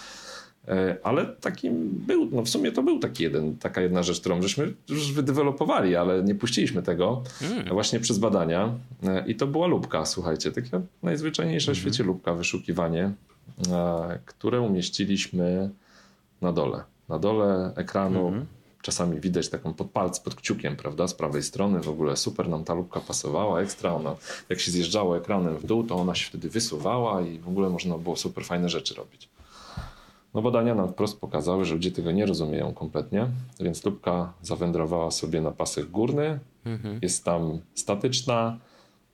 [0.68, 4.42] E, ale takim był, no w sumie to był taki jeden, taka jedna rzecz, którą
[4.42, 7.68] żeśmy już wydewelopowali, ale nie puściliśmy tego mm.
[7.68, 8.74] właśnie przez badania.
[9.02, 11.76] E, I to była lubka, słuchajcie, taka najzwyczajniejsza mm.
[11.76, 13.10] w świecie lubka, wyszukiwanie,
[13.72, 15.70] e, które umieściliśmy
[16.42, 16.84] na dole.
[17.08, 18.46] Na dole ekranu mm.
[18.82, 21.80] czasami widać taką pod palc, pod kciukiem, prawda, z prawej strony.
[21.80, 23.94] W ogóle super nam ta lubka pasowała, ekstra.
[23.94, 24.16] Ona,
[24.48, 27.98] jak się zjeżdżało ekranem w dół, to ona się wtedy wysuwała i w ogóle można
[27.98, 29.28] było super fajne rzeczy robić.
[30.35, 33.27] No badania nam wprost pokazały, że ludzie tego nie rozumieją kompletnie,
[33.61, 36.99] więc lubka zawędrowała sobie na pasek górny, mhm.
[37.03, 38.59] jest tam statyczna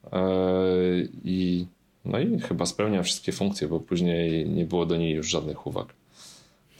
[0.05, 1.67] yy, i
[2.05, 5.95] no i chyba spełnia wszystkie funkcje, bo później nie było do niej już żadnych uwag.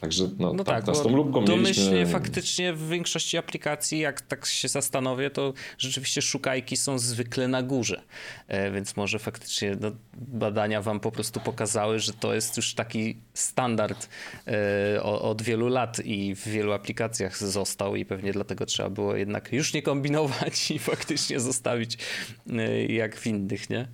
[0.03, 2.11] Także no, no tak, tak z tą lubką domyślnie mieliśmy...
[2.11, 8.01] faktycznie w większości aplikacji, jak tak się zastanowię, to rzeczywiście szukajki są zwykle na górze,
[8.47, 13.17] e, więc może faktycznie no, badania wam po prostu pokazały, że to jest już taki
[13.33, 14.09] standard
[14.47, 19.53] e, od wielu lat i w wielu aplikacjach został i pewnie dlatego trzeba było jednak
[19.53, 21.97] już nie kombinować i faktycznie zostawić
[22.49, 23.87] e, jak w innych, nie?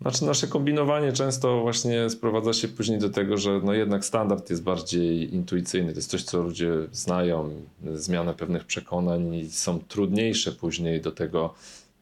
[0.00, 4.62] Znaczy nasze kombinowanie często właśnie sprowadza się później do tego, że no jednak standard jest
[4.62, 5.92] bardziej intuicyjny.
[5.92, 7.50] To jest coś, co ludzie znają,
[7.94, 11.54] zmiana pewnych przekonań są trudniejsze później do tego,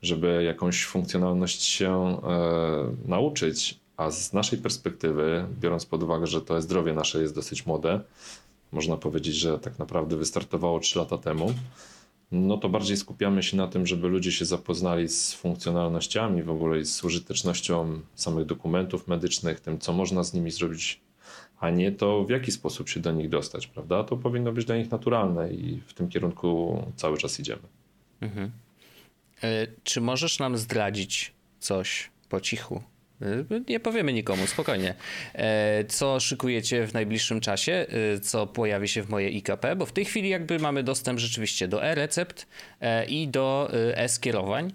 [0.03, 3.79] żeby jakąś funkcjonalność się e, nauczyć.
[3.97, 8.01] A z naszej perspektywy, biorąc pod uwagę, że to zdrowie nasze jest dosyć młode,
[8.73, 11.55] można powiedzieć, że tak naprawdę wystartowało 3 lata temu,
[12.33, 16.79] no to bardziej skupiamy się na tym, żeby ludzie się zapoznali z funkcjonalnościami w ogóle
[16.79, 21.01] i z użytecznością samych dokumentów medycznych, tym co można z nimi zrobić,
[21.61, 24.05] a nie to w jaki sposób się do nich dostać, prawda?
[24.05, 27.63] To powinno być dla nich naturalne i w tym kierunku cały czas idziemy.
[28.21, 28.51] Mhm.
[29.43, 32.83] E, czy możesz nam zdradzić coś po cichu
[33.69, 34.95] nie powiemy nikomu, spokojnie.
[35.35, 37.87] E, co szykujecie w najbliższym czasie,
[38.17, 41.69] y, co pojawi się w mojej IKP, bo w tej chwili jakby mamy dostęp rzeczywiście
[41.69, 42.47] do e-recept
[42.81, 44.73] e, i do e-skierowań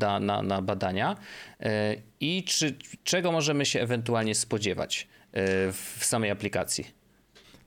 [0.00, 1.16] na, na, na badania.
[1.60, 5.08] E, I czy, czego możemy się ewentualnie spodziewać
[5.72, 6.99] w samej aplikacji?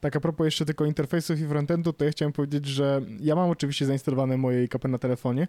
[0.04, 3.50] Tak a propos jeszcze tylko interfejsów i frontendu, to ja chciałem powiedzieć, że ja mam
[3.50, 5.48] oczywiście zainstalowane moje IKP na telefonie,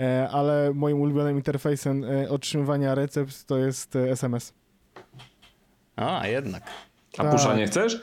[0.00, 4.52] e, ale moim ulubionym interfejsem e, otrzymywania recept to jest SMS.
[5.98, 6.62] E, a, jednak.
[7.18, 8.02] A pusza nie chcesz?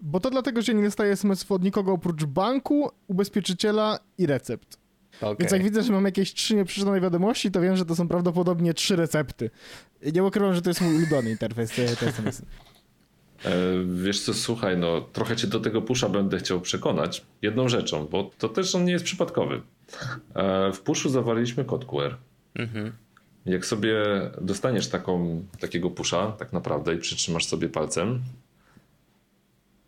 [0.00, 4.78] Bo to dlatego, że nie dostaję SMS-ów od nikogo oprócz banku, ubezpieczyciela i recept.
[5.16, 5.36] Okay.
[5.38, 8.74] Więc jak widzę, że mam jakieś trzy nieprzeczytane wiadomości, to wiem, że to są prawdopodobnie
[8.74, 9.50] trzy recepty.
[10.14, 12.42] Nie ukrywam, że to jest mój ulubiony interfejs te SMS.
[13.44, 13.50] E,
[13.84, 18.30] wiesz co, słuchaj, no trochę cię do tego pusza będę chciał przekonać jedną rzeczą, bo
[18.38, 19.60] to też on nie jest przypadkowy.
[20.34, 22.16] E, w puszu zawarliśmy kod QR.
[22.54, 22.92] Mhm.
[23.46, 23.94] Jak sobie
[24.40, 28.22] dostaniesz taką, takiego pusza tak naprawdę i przytrzymasz sobie palcem,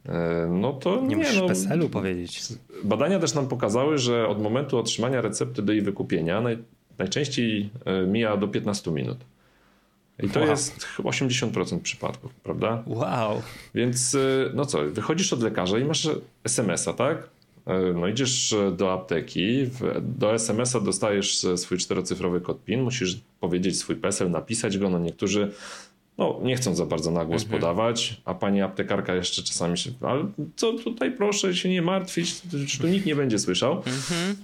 [0.06, 2.42] e, no to nie, nie musisz no, PESEL-u powiedzieć.
[2.84, 6.58] Badania też nam pokazały, że od momentu otrzymania recepty do jej wykupienia naj,
[6.98, 7.70] najczęściej
[8.06, 9.18] mija do 15 minut.
[10.22, 10.48] I to wow.
[10.48, 12.82] jest 80% przypadków, prawda?
[12.86, 13.42] Wow.
[13.74, 14.16] Więc
[14.54, 16.08] no co, wychodzisz od lekarza i masz
[16.44, 17.28] SMS-a, tak?
[17.94, 19.70] No idziesz do apteki,
[20.02, 25.52] do SMS-a dostajesz swój czterocyfrowy kod PIN, musisz powiedzieć swój PESEL, napisać go, no niektórzy
[26.18, 27.60] no, nie chcą za bardzo na głos mhm.
[27.60, 32.78] podawać, a pani aptekarka jeszcze czasami się, ale co tutaj proszę się nie martwić, czy
[32.78, 33.76] tu nikt nie będzie słyszał.
[33.76, 34.36] Mhm.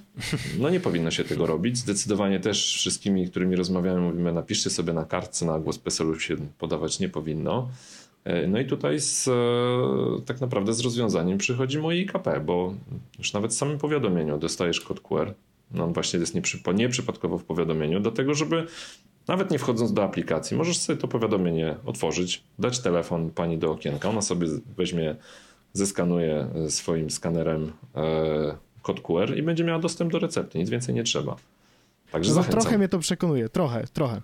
[0.59, 1.77] No nie powinno się tego robić.
[1.77, 6.99] Zdecydowanie też wszystkimi, którymi rozmawiamy, mówimy, napiszcie sobie na kartce, na głos PESEL-u się podawać
[6.99, 7.69] nie powinno.
[8.23, 9.31] E, no i tutaj z, e,
[10.25, 12.73] tak naprawdę z rozwiązaniem przychodzi moje IKP, bo
[13.19, 15.33] już nawet w samym powiadomieniu dostajesz kod QR.
[15.73, 16.35] No on właśnie jest
[16.75, 18.67] nieprzypadkowo w powiadomieniu, dlatego żeby
[19.27, 24.09] nawet nie wchodząc do aplikacji, możesz sobie to powiadomienie otworzyć, dać telefon pani do okienka,
[24.09, 24.47] ona sobie
[24.77, 25.15] weźmie,
[25.73, 28.01] zeskanuje swoim skanerem e,
[28.81, 31.35] kod QR i będzie miała dostęp do recepty, nic więcej nie trzeba.
[32.11, 34.21] Także no, trochę mnie to przekonuje, trochę, trochę.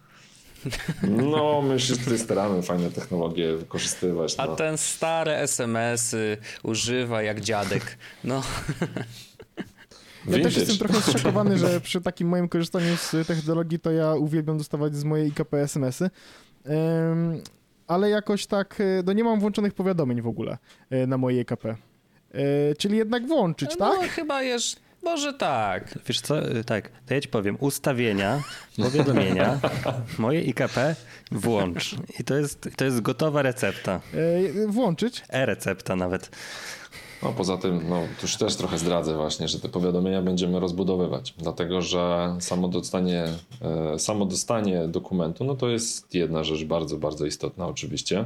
[1.03, 4.37] No, my się tutaj staramy fajne technologie wykorzystywać.
[4.37, 4.43] No.
[4.43, 7.97] A ten stare SMS-y używa jak dziadek.
[8.23, 8.41] No.
[10.27, 14.57] Ja też jestem trochę zszokowany, że przy takim moim korzystaniu z technologii to ja uwielbiam
[14.57, 16.09] dostawać z mojej IKP SMS-y.
[16.65, 17.41] Um,
[17.87, 20.57] ale jakoś tak, e, no nie mam włączonych powiadomień w ogóle
[20.89, 21.65] e, na mojej IKP.
[21.65, 21.75] E,
[22.77, 24.01] czyli jednak włączyć, no, tak?
[24.01, 25.99] No chyba jest, może tak.
[26.05, 28.41] Wiesz co, tak, to ja ci powiem, ustawienia,
[28.83, 29.59] powiadomienia,
[30.17, 30.95] moje IKP
[31.31, 31.95] włącz.
[32.19, 34.01] I to jest, to jest gotowa recepta.
[34.67, 35.23] włączyć?
[35.29, 36.29] E-recepta nawet.
[37.23, 41.33] No poza tym, no to już też trochę zdradzę właśnie, że te powiadomienia będziemy rozbudowywać,
[41.37, 43.25] dlatego że samo dostanie,
[43.93, 48.25] e, samo dostanie dokumentu, no to jest jedna rzecz bardzo, bardzo istotna oczywiście.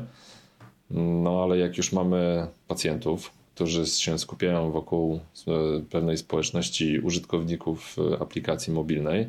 [1.24, 5.52] No ale jak już mamy pacjentów, którzy się skupiają wokół e,
[5.90, 9.28] pewnej społeczności użytkowników e, aplikacji mobilnej,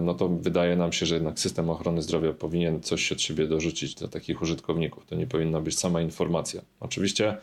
[0.00, 3.94] no to wydaje nam się, że jednak system ochrony zdrowia powinien coś od siebie dorzucić
[3.94, 5.06] dla takich użytkowników.
[5.06, 6.62] To nie powinna być sama informacja.
[6.80, 7.36] Oczywiście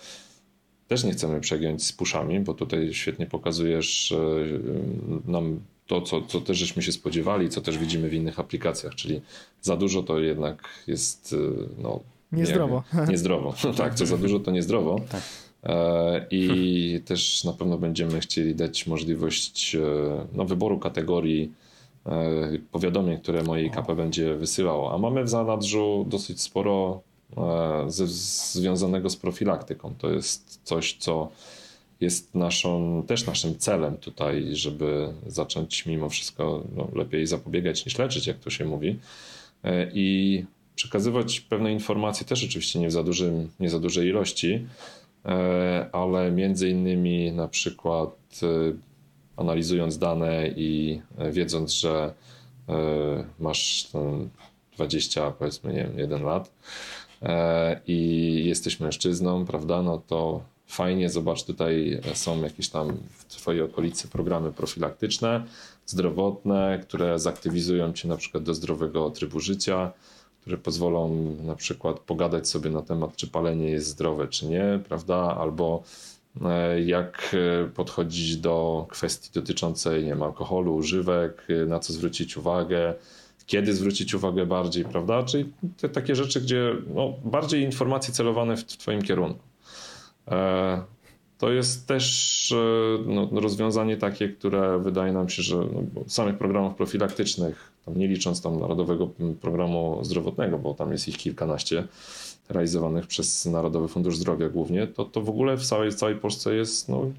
[0.92, 6.42] też nie chcemy przegiąć z puszami, bo tutaj świetnie pokazujesz e, nam to, co, co
[6.42, 9.22] też żeśmy się spodziewali, co też widzimy w innych aplikacjach, czyli
[9.62, 11.38] za dużo to jednak jest e,
[11.82, 12.00] no,
[12.32, 12.84] niezdrowo.
[12.94, 13.54] Nie, niezdrowo.
[13.78, 15.02] tak, co za dużo to niezdrowo.
[15.10, 15.22] Tak.
[15.64, 19.78] E, I też na pewno będziemy chcieli dać możliwość
[20.34, 21.52] no, wyboru kategorii
[22.72, 24.94] powiadomień, które mojej KP będzie wysyłało.
[24.94, 27.02] A mamy w zanadrzu dosyć sporo
[27.88, 29.96] ze, związanego z profilaktyką.
[29.98, 31.32] To jest coś, co
[32.02, 38.28] jest naszą, też naszym celem tutaj, żeby zacząć mimo wszystko no, lepiej zapobiegać niż leczyć,
[38.28, 39.00] jak to się mówi.
[39.64, 44.68] E, I przekazywać pewne informacje też oczywiście nie w za, dużym, nie za dużej ilości,
[45.26, 48.40] e, ale między innymi na przykład
[49.38, 51.02] analizując dane i
[51.32, 52.14] wiedząc, że
[53.40, 53.88] masz
[54.76, 56.52] 20, powiedzmy, nie wiem, 1 lat,
[57.01, 57.01] E,
[57.88, 64.08] i jesteś mężczyzną, prawda, no to fajnie, zobacz, tutaj są jakieś tam w twojej okolicy
[64.08, 65.44] programy profilaktyczne,
[65.86, 69.92] zdrowotne, które zaktywizują cię na przykład do zdrowego trybu życia,
[70.42, 75.38] które pozwolą na przykład pogadać sobie na temat, czy palenie jest zdrowe, czy nie, prawda,
[75.40, 75.84] albo
[76.42, 77.36] e, jak
[77.76, 82.94] podchodzić do kwestii dotyczącej nie wiem, alkoholu, używek, na co zwrócić uwagę,
[83.46, 85.24] kiedy zwrócić uwagę bardziej, prawda?
[85.24, 89.40] Czyli te takie rzeczy, gdzie no, bardziej informacje celowane w, Twoim kierunku.
[90.28, 90.82] E,
[91.38, 92.56] to jest też e,
[93.06, 98.60] no, rozwiązanie takie, które wydaje nam się, że no, samych programów profilaktycznych, nie licząc tam
[98.60, 99.10] Narodowego
[99.42, 101.88] Programu Zdrowotnego, bo tam jest ich kilkanaście
[102.50, 106.90] realizowanych przez Narodowy Fundusz Zdrowia głównie, to, to w ogóle w całej, całej Polsce jest,
[106.90, 107.12] no,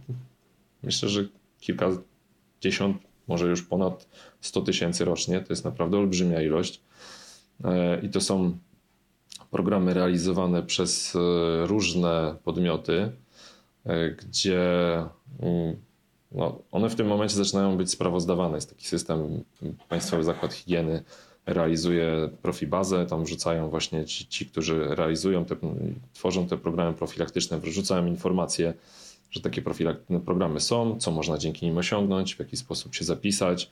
[0.83, 1.25] myślę, że
[1.61, 2.97] kilkadziesiąt,
[3.33, 4.09] może już ponad
[4.41, 5.41] 100 tysięcy rocznie.
[5.41, 6.81] To jest naprawdę olbrzymia ilość.
[7.65, 8.59] E, I to są
[9.51, 11.19] programy realizowane przez e,
[11.67, 13.13] różne podmioty,
[13.85, 14.61] e, gdzie
[15.41, 15.77] mm,
[16.33, 18.55] no, one w tym momencie zaczynają być sprawozdawane.
[18.55, 19.45] Jest taki system,
[19.89, 21.03] Państwowy Zakład Higieny
[21.47, 25.57] realizuje profibazę, tam wrzucają właśnie ci, ci którzy realizują, te,
[26.13, 28.75] tworzą te programy profilaktyczne, wrzucają informacje
[29.33, 33.71] że takie profilaktyczne programy są, co można dzięki nim osiągnąć, w jaki sposób się zapisać,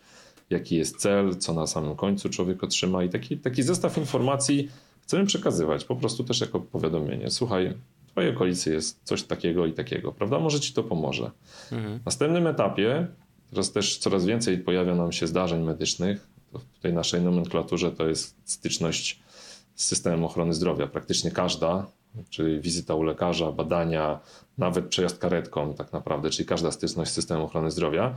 [0.51, 4.69] jaki jest cel, co na samym końcu człowiek otrzyma i taki, taki zestaw informacji
[5.03, 7.31] chcemy przekazywać po prostu też jako powiadomienie.
[7.31, 7.75] Słuchaj,
[8.07, 10.39] w twojej okolicy jest coś takiego i takiego, prawda?
[10.39, 11.31] Może ci to pomoże.
[11.73, 11.99] Mhm.
[11.99, 13.07] W następnym etapie,
[13.51, 18.37] teraz też coraz więcej pojawia nam się zdarzeń medycznych, w tej naszej nomenklaturze to jest
[18.45, 19.21] styczność
[19.75, 20.87] z systemem ochrony zdrowia.
[20.87, 21.87] Praktycznie każda,
[22.31, 24.21] czyli wizyta u lekarza, badania,
[24.59, 28.15] nawet przejazd karetką tak naprawdę, czyli każda styczność z systemem ochrony zdrowia,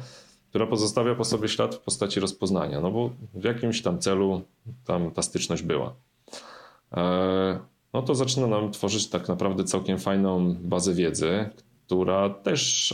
[0.49, 4.41] która pozostawia po sobie ślad w postaci rozpoznania, no bo w jakimś tam celu
[4.85, 5.93] tam ta styczność była.
[6.91, 7.59] E,
[7.93, 11.49] no to zaczyna nam tworzyć tak naprawdę całkiem fajną bazę wiedzy,
[11.85, 12.93] która też,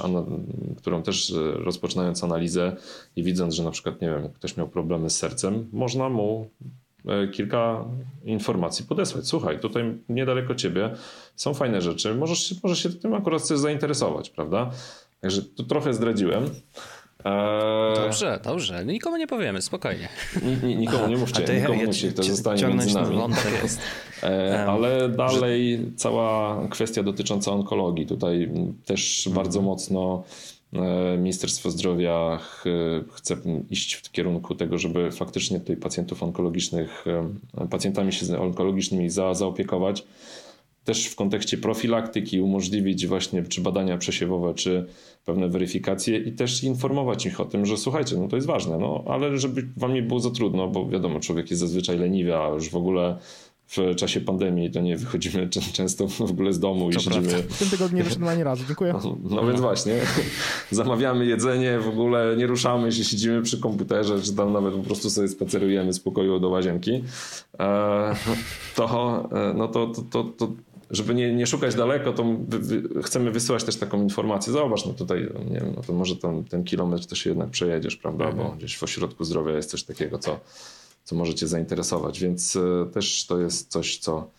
[0.78, 2.76] którą też e, rozpoczynając analizę
[3.16, 6.50] i widząc, że na przykład, nie wiem, ktoś miał problemy z sercem, można mu
[7.34, 7.86] kilka
[8.26, 9.28] informacji podesłać.
[9.28, 10.90] Słuchaj, tutaj niedaleko ciebie
[11.36, 14.72] są fajne rzeczy, możesz, możesz się tym akurat chcesz zainteresować, prawda?
[15.22, 16.50] Także tu trochę zdradziłem.
[17.26, 17.96] Eee...
[17.96, 18.86] Dobrze, dobrze.
[18.86, 20.10] Nikomu nie powiemy, spokojnie.
[20.64, 23.18] nikomu nie mówcie, to nikomu nie mówcie, to zostanie między nami.
[24.24, 28.06] Eee, ale dalej cała kwestia dotycząca onkologii.
[28.06, 28.52] Tutaj
[28.86, 30.59] też bardzo mocno e,
[31.18, 32.40] Ministerstwo Zdrowia
[33.12, 33.38] chce
[33.70, 37.06] iść w kierunku tego, żeby faktycznie tutaj pacjentów onkologicznych,
[37.58, 40.06] e, pacjentami się onkologicznymi za, zaopiekować.
[40.84, 44.86] Też w kontekście profilaktyki umożliwić właśnie czy badania przesiewowe, czy
[45.26, 49.04] pewne weryfikacje i też informować ich o tym, że słuchajcie, no to jest ważne, no
[49.08, 52.70] ale żeby wam nie było za trudno, bo wiadomo, człowiek jest zazwyczaj leniwy, a już
[52.70, 53.18] w ogóle
[53.70, 57.28] w czasie pandemii to nie wychodzimy często w ogóle z domu to i siedzimy...
[57.28, 58.94] W tym tygodniu nie wyszedłem ani razu, dziękuję.
[59.04, 59.94] No, no, więc właśnie,
[60.72, 65.10] zamawiamy jedzenie, w ogóle nie ruszamy się, siedzimy przy komputerze, czy tam nawet po prostu
[65.10, 67.04] sobie spacerujemy z pokoju do łazienki,
[67.60, 68.16] e,
[68.76, 70.54] to, e, no to, to, to, to
[70.90, 72.26] żeby nie, nie szukać daleko, to
[73.04, 74.54] chcemy wysyłać też taką informację.
[74.54, 78.26] Zobacz, no tutaj, nie wiem, no to może tam, ten kilometr się jednak przejedziesz, prawda?
[78.26, 78.48] Mhm.
[78.48, 80.40] Bo gdzieś w ośrodku zdrowia jest coś takiego, co,
[81.10, 82.20] co może cię zainteresować.
[82.20, 84.32] Więc e, też to jest coś, co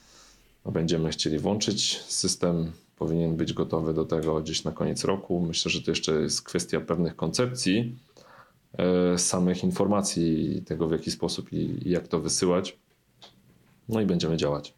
[0.72, 1.98] będziemy chcieli włączyć.
[1.98, 5.40] System powinien być gotowy do tego gdzieś na koniec roku.
[5.40, 7.98] Myślę, że to jeszcze jest kwestia pewnych koncepcji,
[8.78, 12.78] e, samych informacji, tego w jaki sposób i, i jak to wysyłać.
[13.88, 14.74] No i będziemy działać.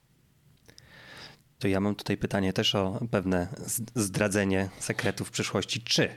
[1.59, 3.49] To ja mam tutaj pytanie też o pewne
[3.95, 5.83] zdradzenie sekretów przyszłości.
[5.83, 6.09] Czy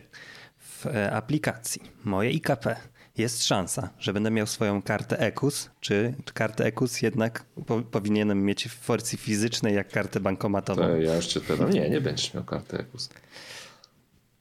[0.57, 2.75] w e, aplikacji moje IKP
[3.17, 8.67] jest szansa, że będę miał swoją kartę EKUS, czy kartę EKUS jednak po, powinienem mieć
[8.67, 10.81] w wersji fizycznej jak kartę bankomatową?
[10.81, 11.69] To ja jeszcze pytam.
[11.69, 13.09] Nie, nie będziesz miał karty EKUS.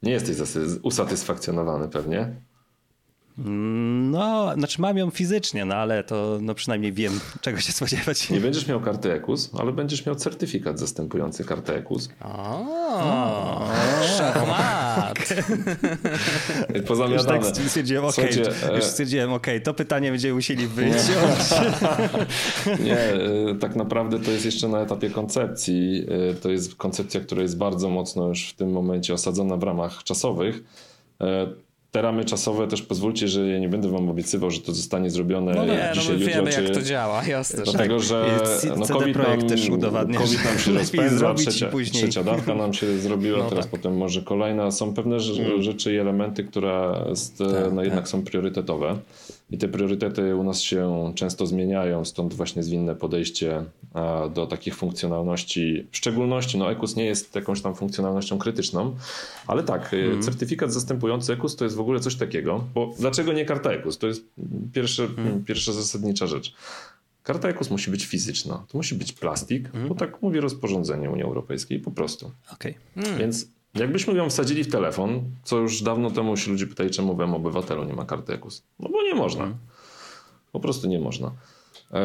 [0.02, 0.36] Nie jesteś
[0.82, 2.34] usatysfakcjonowany pewnie.
[3.38, 8.30] No, znaczy mam ją fizycznie, no ale to no przynajmniej wiem, czego się spodziewać.
[8.30, 12.08] Nie będziesz miał karty EKUS, ale będziesz miał certyfikat zastępujący kartę EKUS.
[12.20, 13.68] O,
[14.18, 15.18] szachmat.
[16.88, 17.36] Pozamiatane.
[17.38, 21.50] Już tak stwierdziłem, okej, okay, już e- stwierdziłem, okej, okay, to pytanie będziemy musieli wyciąć.
[22.84, 22.98] Nie.
[22.98, 26.06] E, tak naprawdę to jest jeszcze na etapie koncepcji.
[26.30, 30.02] E, to jest koncepcja, która jest bardzo mocno już w tym momencie osadzona w ramach
[30.02, 30.62] czasowych
[31.94, 35.54] te ramy czasowe też pozwólcie, że ja nie będę wam obiecywał, że to zostanie zrobione
[35.54, 36.36] no nie, dzisiaj, no my jutro.
[36.36, 36.62] wiemy, czy...
[36.62, 37.62] jak to działa, jasne.
[37.64, 38.40] Dlatego, że
[38.76, 43.38] no, COVID, nam, też udowadnia, COVID nam się rozpędza, trzecia, trzecia dawka nam się zrobiła,
[43.38, 43.70] no teraz tak.
[43.70, 44.70] potem może kolejna.
[44.70, 45.62] Są pewne hmm.
[45.62, 48.08] rzeczy i elementy, które jest, tak, no, jednak tak.
[48.08, 48.98] są priorytetowe.
[49.54, 53.64] I te priorytety u nas się często zmieniają, stąd właśnie zwinne podejście
[54.34, 55.86] do takich funkcjonalności.
[55.90, 58.96] W szczególności, no EKUS nie jest jakąś tam funkcjonalnością krytyczną,
[59.46, 60.22] ale tak, mm.
[60.22, 62.64] certyfikat zastępujący EKUS to jest w ogóle coś takiego.
[62.74, 63.98] Bo dlaczego nie karta EKUS?
[63.98, 64.24] To jest
[64.72, 65.44] pierwsze, mm.
[65.44, 66.54] pierwsza zasadnicza rzecz.
[67.22, 68.64] Karta EKUS musi być fizyczna.
[68.68, 69.88] To musi być plastik, mm.
[69.88, 72.30] bo tak mówi rozporządzenie Unii Europejskiej po prostu.
[72.52, 72.74] Okay.
[72.96, 73.18] Mm.
[73.18, 77.34] Więc Jakbyśmy ją wsadzili w telefon, co już dawno temu się ludzie pytali, czemu wam
[77.34, 78.62] obywatelu nie ma karty EKUS.
[78.80, 79.44] No bo nie można.
[79.44, 79.60] Mhm.
[80.52, 81.32] Po prostu nie można.
[81.92, 82.00] E,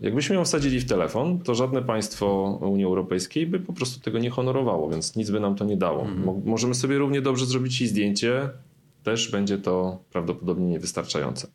[0.00, 4.30] jakbyśmy ją wsadzili w telefon, to żadne państwo Unii Europejskiej by po prostu tego nie
[4.30, 6.02] honorowało, więc nic by nam to nie dało.
[6.02, 6.42] Mhm.
[6.44, 8.50] Możemy sobie równie dobrze zrobić i zdjęcie,
[9.02, 11.48] też będzie to prawdopodobnie niewystarczające.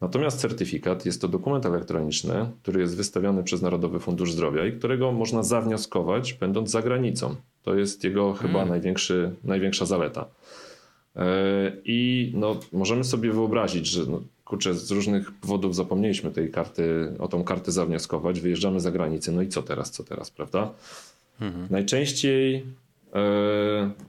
[0.00, 5.12] Natomiast certyfikat jest to dokument elektroniczny, który jest wystawiony przez Narodowy Fundusz Zdrowia i którego
[5.12, 7.36] można zawnioskować, będąc za granicą.
[7.62, 8.68] To jest jego chyba hmm.
[8.68, 10.26] największy, największa zaleta.
[11.16, 17.12] E, I no, możemy sobie wyobrazić, że no, kurczę, z różnych powodów zapomnieliśmy tej karty,
[17.18, 20.72] o tą kartę zawnioskować, wyjeżdżamy za granicę, no i co teraz, co teraz, prawda?
[21.40, 21.66] Mhm.
[21.70, 22.66] Najczęściej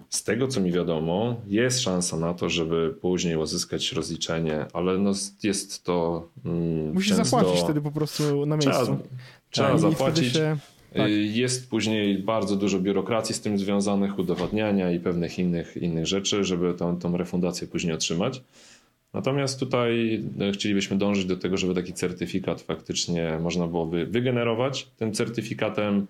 [0.09, 5.11] z tego, co mi wiadomo, jest szansa na to, żeby później uzyskać rozliczenie, ale no
[5.43, 6.29] jest to.
[6.45, 7.25] Mm, Musisz często...
[7.25, 8.83] zapłacić wtedy po prostu na miejscu.
[8.83, 8.97] Trzeba,
[9.49, 10.33] trzeba zapłacić.
[10.33, 10.57] Się...
[10.93, 11.11] Tak.
[11.11, 16.73] Jest później bardzo dużo biurokracji z tym związanych, udowadniania i pewnych innych, innych rzeczy, żeby
[16.73, 18.41] tą, tą refundację później otrzymać.
[19.13, 24.87] Natomiast tutaj e, chcielibyśmy dążyć do tego, żeby taki certyfikat faktycznie można było wygenerować.
[24.97, 26.07] Tym certyfikatem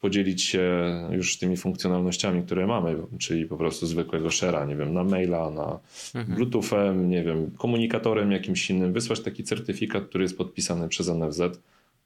[0.00, 0.62] podzielić się
[1.10, 5.78] już tymi funkcjonalnościami, które mamy, czyli po prostu zwykłego share'a, nie wiem, na maila, na
[6.14, 6.36] mhm.
[6.36, 11.40] bluetoothem, nie wiem, komunikatorem jakimś innym, wysłać taki certyfikat, który jest podpisany przez NFZ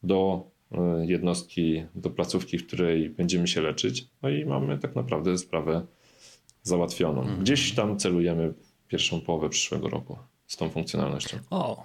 [0.02, 0.42] do
[0.72, 4.06] e, jednostki, do placówki, w której będziemy się leczyć.
[4.22, 5.86] No i mamy tak naprawdę sprawę
[6.62, 7.20] załatwioną.
[7.20, 7.40] Mhm.
[7.40, 8.54] Gdzieś tam celujemy
[8.88, 11.38] pierwszą połowę przyszłego roku z tą funkcjonalnością.
[11.50, 11.84] O,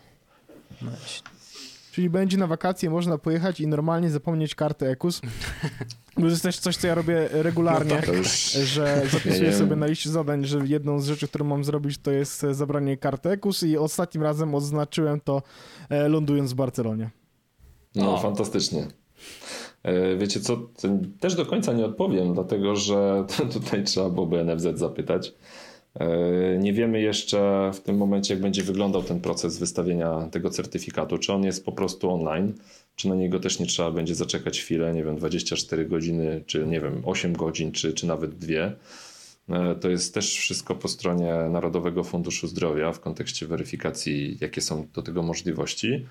[1.92, 5.22] Czyli będzie na wakacje, można pojechać i normalnie zapomnieć karty EKUS.
[6.16, 8.52] Bo to jest też coś, co ja robię regularnie, no tak, już...
[8.52, 12.46] że zapisuję sobie na liście zadań, że jedną z rzeczy, którą mam zrobić, to jest
[12.52, 15.42] zabranie karty EKUS i ostatnim razem odznaczyłem to
[15.90, 17.10] e, lądując w Barcelonie.
[17.96, 18.18] No, o.
[18.18, 18.88] fantastycznie.
[19.84, 20.58] E, wiecie co,
[21.20, 25.34] też do końca nie odpowiem, dlatego że tutaj trzeba byłoby NFZ zapytać.
[25.96, 31.18] E, nie wiemy jeszcze w tym momencie, jak będzie wyglądał ten proces wystawienia tego certyfikatu.
[31.18, 32.54] Czy on jest po prostu online,
[32.96, 36.82] czy na niego też nie trzeba będzie zaczekać chwilę, nie wiem, 24 godziny, czy nie
[36.82, 38.74] wiem, 8 godzin, czy, czy nawet dwie.
[39.50, 44.88] E, to jest też wszystko po stronie Narodowego Funduszu Zdrowia w kontekście weryfikacji, jakie są
[44.94, 46.06] do tego możliwości,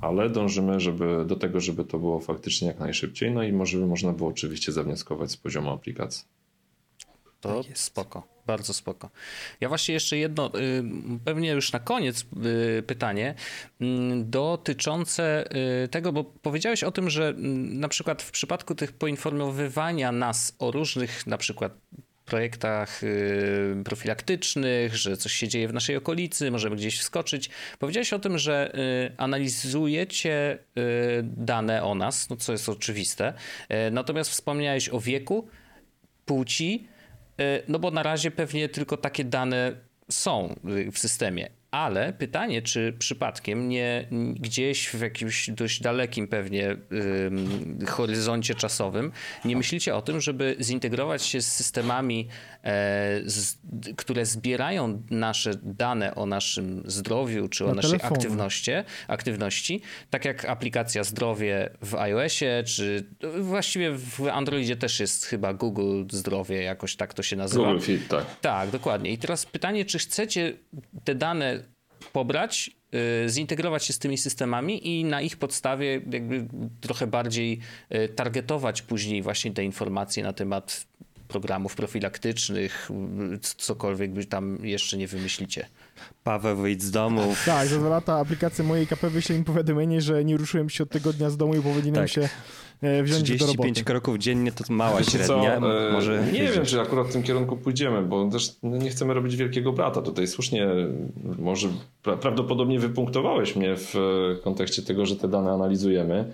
[0.00, 3.30] ale dążymy żeby, do tego, żeby to było faktycznie jak najszybciej.
[3.30, 6.37] No i może można było oczywiście zawnioskować z poziomu aplikacji.
[7.40, 8.38] To tak spoko.
[8.46, 9.10] Bardzo spoko.
[9.60, 10.82] Ja właśnie jeszcze jedno, y,
[11.24, 12.26] pewnie już na koniec
[12.78, 13.34] y, pytanie
[13.80, 15.44] mm, dotyczące
[15.84, 20.54] y, tego, bo powiedziałeś o tym, że mm, na przykład w przypadku tych poinformowywania nas
[20.58, 21.72] o różnych na przykład
[22.24, 23.00] projektach
[23.84, 27.50] profilaktycznych, że coś się dzieje w naszej okolicy, możemy gdzieś wskoczyć.
[27.78, 28.72] Powiedziałeś o tym, że
[29.16, 30.58] analizujecie
[31.22, 33.32] dane o nas, no co jest oczywiste.
[33.90, 35.48] Natomiast wspomniałeś o wieku,
[36.26, 36.88] płci,
[37.68, 39.72] no bo na razie pewnie tylko takie dane
[40.10, 40.54] są
[40.92, 41.50] w systemie.
[41.70, 46.76] Ale pytanie, czy przypadkiem nie gdzieś w jakimś dość dalekim pewnie
[47.86, 49.12] horyzoncie czasowym
[49.44, 52.28] nie myślicie o tym, żeby zintegrować się z systemami,
[52.64, 53.58] e, z,
[53.96, 58.70] które zbierają nasze dane o naszym zdrowiu czy o Na naszej aktywności,
[59.08, 63.06] aktywności, tak jak aplikacja zdrowie w iOSie, czy
[63.40, 67.64] właściwie w Androidzie też jest chyba Google Zdrowie, jakoś tak to się nazywa.
[67.64, 68.40] Google Fit, tak.
[68.40, 69.10] Tak, dokładnie.
[69.10, 70.52] I teraz pytanie, czy chcecie
[71.04, 71.62] te dane
[72.12, 72.70] pobrać,
[73.26, 76.46] y, zintegrować się z tymi systemami i na ich podstawie jakby
[76.80, 77.58] trochę bardziej
[77.94, 80.86] y, targetować później właśnie te informacje na temat
[81.28, 82.90] programów profilaktycznych,
[83.34, 85.66] y, cokolwiek by tam jeszcze nie wymyślicie.
[86.24, 87.22] Paweł wyjdź z domu.
[87.46, 90.90] Tak, za dwa lata aplikacja mojej KP wyśle im powiadomienie, że nie ruszyłem się od
[90.90, 92.08] tygodnia z domu i powinienem tak.
[92.08, 92.28] się
[92.82, 93.84] e, wziąć 35 do roboty.
[93.84, 95.26] kroków dziennie to mała średnia.
[95.60, 99.14] Co, e, Może nie wiem, czy akurat w tym kierunku pójdziemy, bo też nie chcemy
[99.14, 100.02] robić wielkiego brata.
[100.02, 100.68] Tutaj słusznie,
[101.38, 101.68] może
[102.20, 103.94] prawdopodobnie wypunktowałeś mnie w
[104.44, 106.32] kontekście tego, że te dane analizujemy.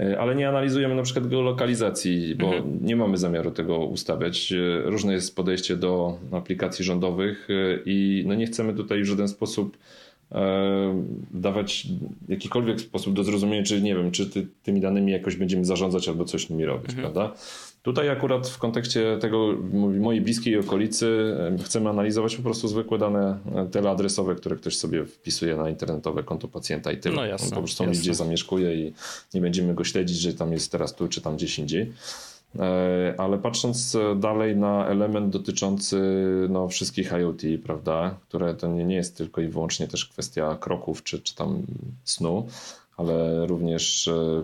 [0.00, 2.78] E, ale nie analizujemy na przykład geolokalizacji, bo mhm.
[2.82, 4.52] nie mamy zamiaru tego ustawiać.
[4.52, 9.28] E, różne jest podejście do aplikacji rządowych e, i no nie chcemy tutaj w żaden
[9.28, 9.76] sposób
[11.30, 11.86] dawać
[12.28, 16.24] jakikolwiek sposób do zrozumienia, czy nie wiem, czy ty, tymi danymi jakoś będziemy zarządzać albo
[16.24, 17.12] coś nimi robić, mhm.
[17.12, 17.36] prawda?
[17.82, 19.54] Tutaj akurat w kontekście tego
[20.00, 23.38] mojej bliskiej okolicy chcemy analizować po prostu zwykłe dane
[23.72, 27.16] teleadresowe, które ktoś sobie wpisuje na internetowe konto pacjenta i tyle.
[27.16, 28.00] No jasne, On po prostu jasne.
[28.00, 28.92] gdzie zamieszkuje i
[29.34, 31.92] nie będziemy go śledzić, że tam jest teraz tu czy tam gdzieś indziej.
[32.58, 36.00] E, ale patrząc dalej na element dotyczący
[36.50, 41.02] no, wszystkich IoT, prawda, które to nie, nie jest tylko i wyłącznie też kwestia kroków
[41.02, 41.62] czy, czy tam
[42.04, 42.46] snu,
[42.96, 44.42] ale również e,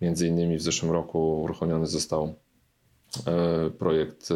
[0.00, 2.34] między innymi w zeszłym roku uruchomiony został
[3.26, 4.34] E, projekt e,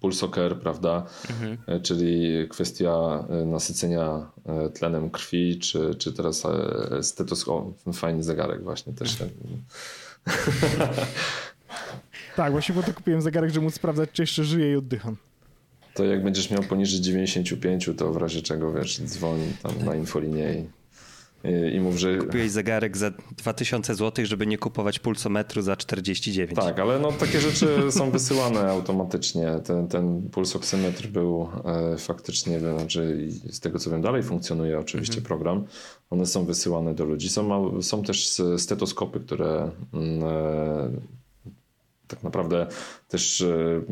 [0.00, 1.06] Pulsoker, prawda?
[1.30, 1.56] Mhm.
[1.66, 4.30] E, czyli kwestia nasycenia
[4.74, 6.42] tlenem krwi, czy, czy teraz
[7.02, 9.16] stetoskop, fajny zegarek właśnie też.
[12.36, 15.16] tak, właśnie po to kupiłem zegarek, żeby móc sprawdzać, czy jeszcze żyję i oddycham.
[15.94, 20.54] To jak będziesz miał poniżej 95, to w razie czego, wiesz, dzwoń tam na infolinię
[20.54, 20.66] i
[21.72, 22.18] i mów, że...
[22.18, 26.54] Kupiłeś zegarek za 2000 zł, żeby nie kupować pulsometru za 49.
[26.54, 29.46] Tak, ale no takie rzeczy są wysyłane automatycznie.
[29.64, 35.26] Ten, ten pulsoksymetr był e, faktycznie, znaczy z tego co wiem, dalej funkcjonuje oczywiście mhm.
[35.26, 35.64] program.
[36.10, 37.28] One są wysyłane do ludzi.
[37.28, 41.15] Są, są też stetoskopy, które mm, e,
[42.08, 42.66] tak naprawdę
[43.08, 43.82] też e,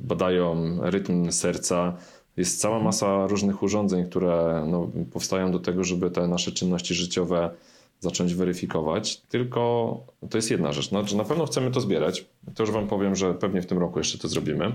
[0.00, 1.96] badają rytm serca,
[2.36, 7.50] jest cała masa różnych urządzeń, które no, powstają do tego, żeby te nasze czynności życiowe
[8.00, 9.96] zacząć weryfikować, tylko
[10.30, 10.88] to jest jedna rzecz.
[10.88, 12.26] Znaczy, na pewno chcemy to zbierać.
[12.54, 14.72] To już Wam powiem, że pewnie w tym roku jeszcze to zrobimy.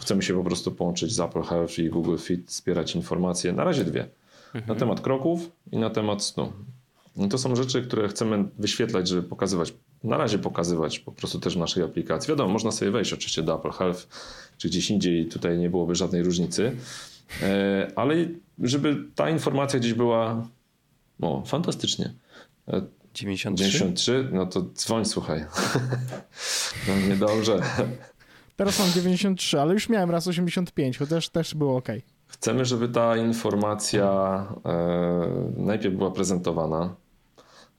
[0.00, 3.52] Chcemy się po prostu połączyć z Apple Health i Google Fit, zbierać informacje.
[3.52, 4.08] Na razie dwie.
[4.66, 6.52] Na temat kroków i na temat snu.
[7.16, 9.74] I to są rzeczy, które chcemy wyświetlać, żeby pokazywać,
[10.06, 12.28] na razie pokazywać po prostu też w naszej aplikacji.
[12.28, 14.08] Wiadomo, można sobie wejść oczywiście do Apple Health
[14.58, 16.76] czy gdzieś indziej, tutaj nie byłoby żadnej różnicy,
[17.42, 18.14] e, ale
[18.62, 20.46] żeby ta informacja gdzieś była,
[21.20, 22.12] o, fantastycznie.
[22.68, 22.82] E,
[23.14, 23.72] 93?
[23.72, 25.44] 93, no to dzwoń, słuchaj.
[26.88, 27.60] No niedobrze.
[28.56, 31.88] Teraz mam 93, ale już miałem raz 85, chociaż też było ok.
[32.26, 34.06] Chcemy, żeby ta informacja
[34.64, 36.94] e, najpierw była prezentowana.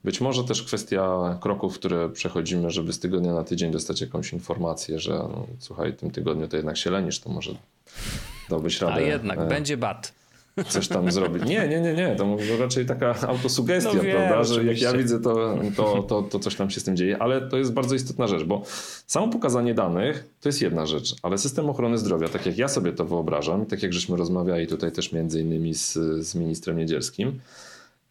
[0.07, 4.99] Być może też kwestia kroków, które przechodzimy, żeby z tygodnia na tydzień dostać jakąś informację,
[4.99, 7.51] że no, słuchaj, tym tygodniu to jednak się lenisz, to może
[8.49, 8.93] dałbyś radę.
[8.93, 10.13] A jednak, e, będzie bat.
[10.69, 11.43] coś tam zrobić.
[11.43, 12.15] Nie, nie, nie, nie.
[12.15, 14.43] To raczej taka autosugestia, No wiem, prawda?
[14.43, 17.49] Że jak ja widzę, to, to, to, to coś tam się z tym dzieje, ale
[17.49, 18.61] to jest bardzo istotna rzecz, bo
[19.07, 22.91] samo pokazanie danych to jest jedna rzecz, ale system ochrony zdrowia, tak jak ja sobie
[22.91, 27.39] to wyobrażam, tak jak żeśmy rozmawiali tutaj też między innymi z, z ministrem Niedzielskim,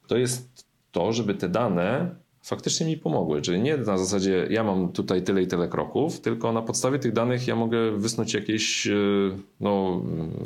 [0.07, 0.66] to jest
[0.97, 3.43] to, żeby te dane faktycznie mi pomogły.
[3.43, 7.13] Czyli nie na zasadzie ja mam tutaj tyle i tyle kroków, tylko na podstawie tych
[7.13, 10.03] danych ja mogę wysnuć jakieś, yy, no,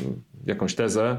[0.06, 0.14] yy,
[0.46, 1.16] jakąś tezę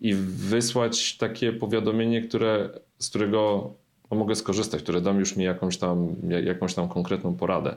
[0.00, 0.14] i
[0.48, 3.70] wysłać takie powiadomienie, które, z którego
[4.10, 7.76] no, mogę skorzystać, które dam już mi jakąś tam, jakąś tam konkretną poradę.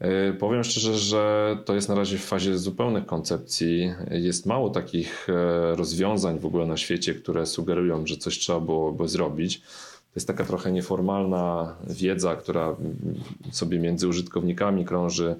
[0.00, 3.92] Yy, Powiem szczerze, że to jest na razie w fazie zupełnych koncepcji.
[4.10, 9.08] Jest mało takich e, rozwiązań w ogóle na świecie, które sugerują, że coś trzeba byłoby
[9.08, 9.62] zrobić.
[10.12, 12.76] To jest taka trochę nieformalna wiedza, która
[13.50, 15.36] sobie między użytkownikami krąży.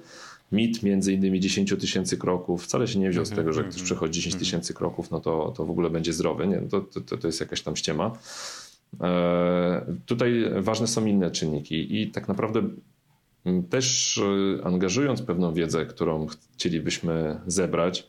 [0.51, 3.83] Mit między innymi 10 tysięcy kroków wcale się nie wziął z tego, że jak ktoś
[3.83, 6.47] przechodzi 10 tysięcy kroków, no to, to w ogóle będzie zdrowy.
[6.47, 8.11] Nie, to, to, to jest jakaś tam ściema.
[9.01, 12.61] E, Tutaj ważne są inne czynniki i tak naprawdę
[13.69, 18.07] też e, angażując pewną wiedzę, którą chcielibyśmy zebrać,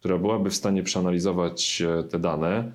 [0.00, 2.72] która byłaby w stanie przeanalizować e, te dane,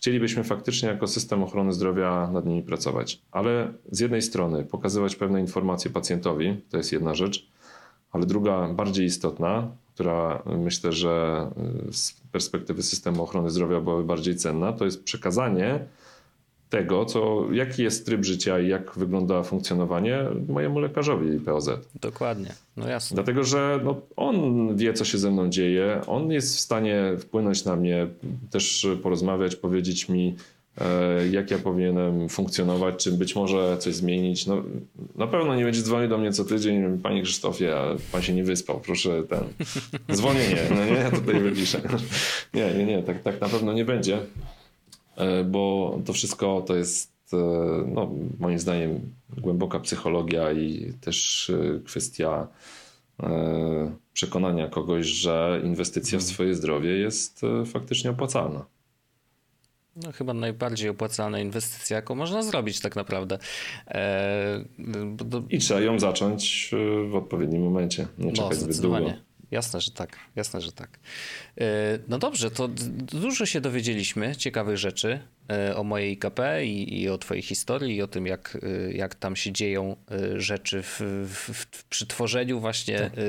[0.00, 3.22] chcielibyśmy faktycznie jako system ochrony zdrowia nad nimi pracować.
[3.30, 7.48] Ale z jednej strony pokazywać pewne informacje pacjentowi, to jest jedna rzecz,
[8.12, 11.46] ale druga, bardziej istotna, która myślę, że
[11.88, 15.84] y, z perspektywy systemu ochrony zdrowia byłaby bardziej cenna, to jest przekazanie
[16.70, 20.18] tego, co, jaki jest tryb życia i jak wygląda funkcjonowanie
[20.48, 21.70] mojemu lekarzowi POZ.
[22.00, 23.14] Dokładnie, no jasne.
[23.14, 24.36] Dlatego, że no, on
[24.76, 28.06] wie, co się ze mną dzieje, on jest w stanie wpłynąć na mnie,
[28.50, 30.36] też porozmawiać, powiedzieć mi,
[30.78, 34.46] e, jak ja powinienem funkcjonować, czy być może coś zmienić.
[34.46, 34.62] No,
[35.16, 38.44] na pewno nie będzie dzwonił do mnie co tydzień, panie Krzysztofie, a pan się nie
[38.44, 39.44] wyspał, proszę ten
[40.16, 41.80] dzwonienie, no nie, ja tutaj wypiszę.
[42.54, 44.18] Nie, nie, nie, tak, tak na pewno nie będzie,
[45.44, 47.36] bo to wszystko to jest e,
[47.86, 49.00] no, moim zdaniem
[49.38, 52.48] głęboka psychologia i też e, kwestia
[53.22, 58.66] e, przekonania kogoś, że inwestycja w swoje zdrowie jest e, faktycznie opłacalna.
[59.96, 63.38] No chyba najbardziej opłacalna inwestycja, jaką można zrobić tak naprawdę.
[63.86, 64.64] Eee,
[65.16, 69.12] do, I trzeba ją zacząć e, w odpowiednim momencie, nie no, czekać zbyt długo.
[69.50, 70.16] Jasne, że tak.
[70.36, 70.98] Jasne, że tak.
[71.60, 71.64] E,
[72.08, 72.68] No dobrze, to
[73.12, 75.20] dużo się dowiedzieliśmy, ciekawych rzeczy
[75.76, 79.36] o mojej IKP i, i o twojej historii i o tym, jak, e, jak tam
[79.36, 83.12] się dzieją e, rzeczy w, w, w, przy tworzeniu właśnie Tak.
[83.18, 83.22] e,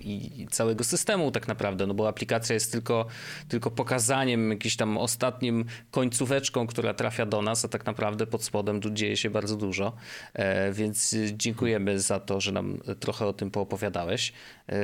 [0.00, 3.06] i, całego systemu tak naprawdę, no bo aplikacja jest tylko,
[3.48, 8.80] tylko pokazaniem, jakimś tam ostatnim końcóweczką, która trafia do nas, a tak naprawdę pod spodem
[8.80, 9.92] tu dzieje się bardzo dużo,
[10.32, 14.32] E, więc e, dziękujemy za to, że nam trochę o tym poopowiadałeś.
[14.68, 14.76] E,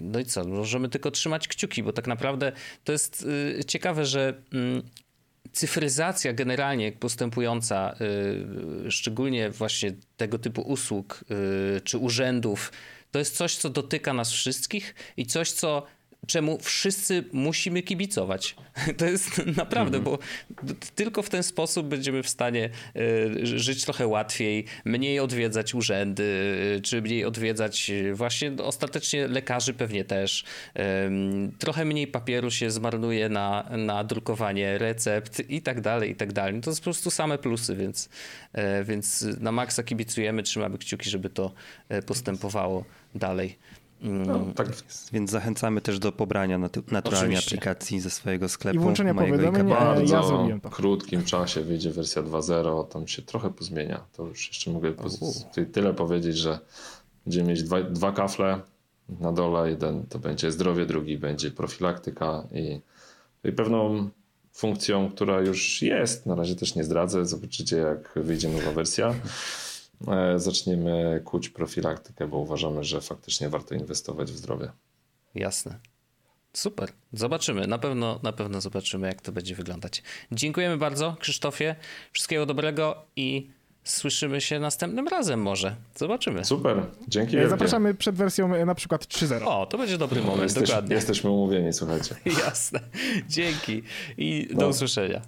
[0.00, 2.52] No i co, możemy tylko trzymać kciuki, bo tak naprawdę
[2.84, 3.26] to jest
[3.60, 4.82] e, ciekawe, że mm,
[5.52, 7.96] cyfryzacja generalnie postępująca,
[8.86, 11.24] y, szczególnie właśnie tego typu usług
[11.76, 12.72] y, czy urzędów,
[13.10, 15.86] to jest coś, co dotyka nas wszystkich i coś, co
[16.26, 18.56] czemu wszyscy musimy kibicować.
[18.98, 20.18] To jest naprawdę, bo
[20.62, 26.22] d- tylko w ten sposób będziemy w stanie y, żyć trochę łatwiej, mniej odwiedzać urzędy,
[26.78, 30.44] y, czy mniej odwiedzać y, właśnie no, ostatecznie lekarzy pewnie też.
[31.58, 36.60] Trochę mniej papieru się zmarnuje na, na drukowanie recept i tak dalej, i tak dalej.
[36.60, 38.08] To jest po prostu same plusy, więc,
[38.52, 41.52] e, więc na maksa kibicujemy, trzymamy kciuki, żeby to
[41.88, 42.84] e, postępowało
[43.14, 43.58] dalej.
[44.02, 44.68] Mm, No, tak,
[45.12, 47.56] Więc zachęcamy też do pobrania natu- naturalnie Oczywiście.
[47.56, 48.76] aplikacji ze swojego sklepu.
[48.76, 50.70] I włączenia mojego powiadomień, e, ja bardzo zrobiłem to.
[50.70, 54.00] krótkim czasie wyjdzie wersja 2.0, tam się trochę pozmienia.
[54.16, 54.92] To już jeszcze mogę
[55.72, 56.58] tyle powiedzieć, że
[57.26, 58.60] będziemy mieć dwa, dwa kafle
[59.20, 62.80] na dole, jeden to będzie zdrowie, drugi będzie profilaktyka i,
[63.48, 64.08] i pewną
[64.52, 66.26] funkcją, która już jest.
[66.26, 67.26] Na razie też nie zdradzę.
[67.26, 69.14] Zobaczycie, jak wyjdzie nowa wersja.
[70.08, 74.70] E, zaczniemy kuć profilaktykę, bo uważamy, że faktycznie warto inwestować w zdrowie.
[75.34, 75.78] Jasne.
[76.52, 76.88] Super.
[77.12, 77.66] Zobaczymy.
[77.66, 80.02] Na pewno, na pewno zobaczymy, jak to będzie wyglądać.
[80.32, 81.76] Dziękujemy bardzo, Krzysztofie.
[82.12, 83.50] Wszystkiego dobrego i
[83.84, 85.76] słyszymy się następnym razem może.
[85.96, 86.44] Zobaczymy.
[86.44, 87.50] Super, dzięki E, wielkie.
[87.50, 89.42] Zapraszamy przed wersją e, na przykład 3.0.
[89.46, 90.94] O, to będzie dobry moment, Jesteś, dokładnie.
[90.94, 92.14] Jesteśmy umówieni, słuchajcie.
[92.44, 92.80] Jasne.
[93.28, 93.82] Dzięki
[94.18, 94.68] i do No.
[94.68, 95.20] usłyszenia.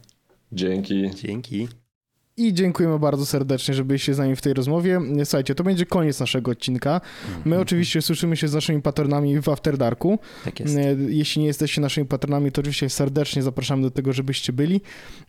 [0.52, 1.10] Dzięki.
[1.14, 1.68] Dzięki.
[2.36, 5.00] I dziękujemy bardzo serdecznie, że byliście z nami w tej rozmowie.
[5.24, 7.00] Słuchajcie, to będzie koniec naszego odcinka.
[7.44, 10.18] My oczywiście słyszymy się z naszymi patronami w After Darku.
[10.44, 10.76] Tak jest.
[10.76, 14.80] E, Jeśli nie jesteście naszymi patronami, to oczywiście serdecznie zapraszamy do tego, żebyście byli.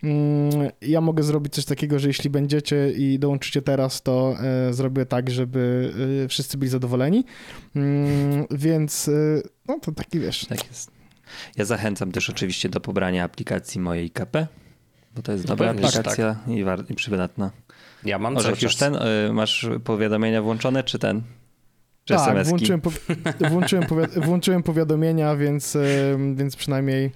[0.04, 0.50] Mm,
[0.82, 4.36] Ja mogę zrobić coś takiego, że jeśli będziecie i dołączycie teraz, to
[4.70, 5.92] e, zrobię tak, żeby
[6.26, 7.26] e, wszyscy byli zadowoleni.
[7.76, 9.10] Mm, Więc,
[9.68, 10.46] no to taki wiesz.
[10.46, 10.92] Tak jest.
[11.58, 14.48] Ja zachęcam też oczywiście do pobrania aplikacji mojej KP,
[15.16, 17.52] bo to jest dobra pewnie, że aplikacja i, war- i przydatna.
[18.06, 21.22] Ja mam cały Orzech już ten, y, masz powiadomienia włączone, czy ten?
[22.06, 22.50] Czy Tak, SMS-ki?
[22.50, 22.92] włączyłem, po,
[23.50, 25.82] włączyłem, powi- włączyłem powiadomienia, więc, e,
[26.36, 27.12] więc przynajmniej,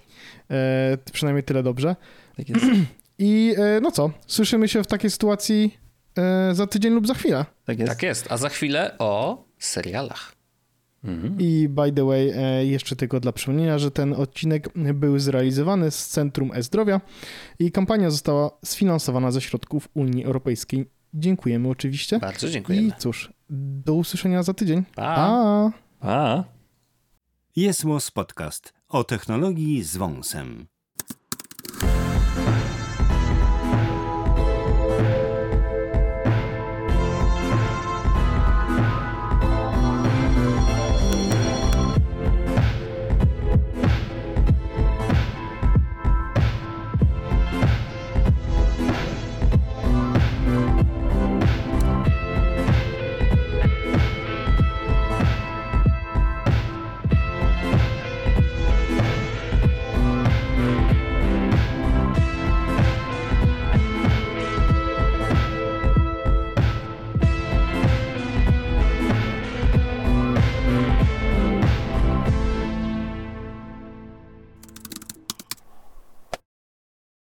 [0.52, 1.96] e, przynajmniej tyle dobrze.
[2.38, 2.66] Tak jest.
[3.20, 5.78] I e, no co, słyszymy się w takiej sytuacji
[6.18, 7.46] e, za tydzień lub za chwilę.
[7.66, 7.90] Tak jest.
[7.92, 8.32] Tak jest.
[8.32, 10.37] A za chwilę o serialach.
[11.04, 11.38] Mhm.
[11.40, 16.08] I by the way, e, jeszcze tylko dla przypomnienia, że ten odcinek był zrealizowany z
[16.08, 17.02] Centrum E-Zdrowia
[17.60, 20.86] i kampania została sfinansowana ze środków Unii Europejskiej.
[21.14, 22.20] Dziękujemy oczywiście.
[22.20, 22.92] Bardzo I dziękujemy.
[22.98, 24.84] cóż, do usłyszenia za tydzień.
[24.96, 25.16] Pa.
[25.16, 25.72] Pa!
[26.00, 26.44] A.
[27.56, 30.68] Jest Podcast o technologii z wąsem.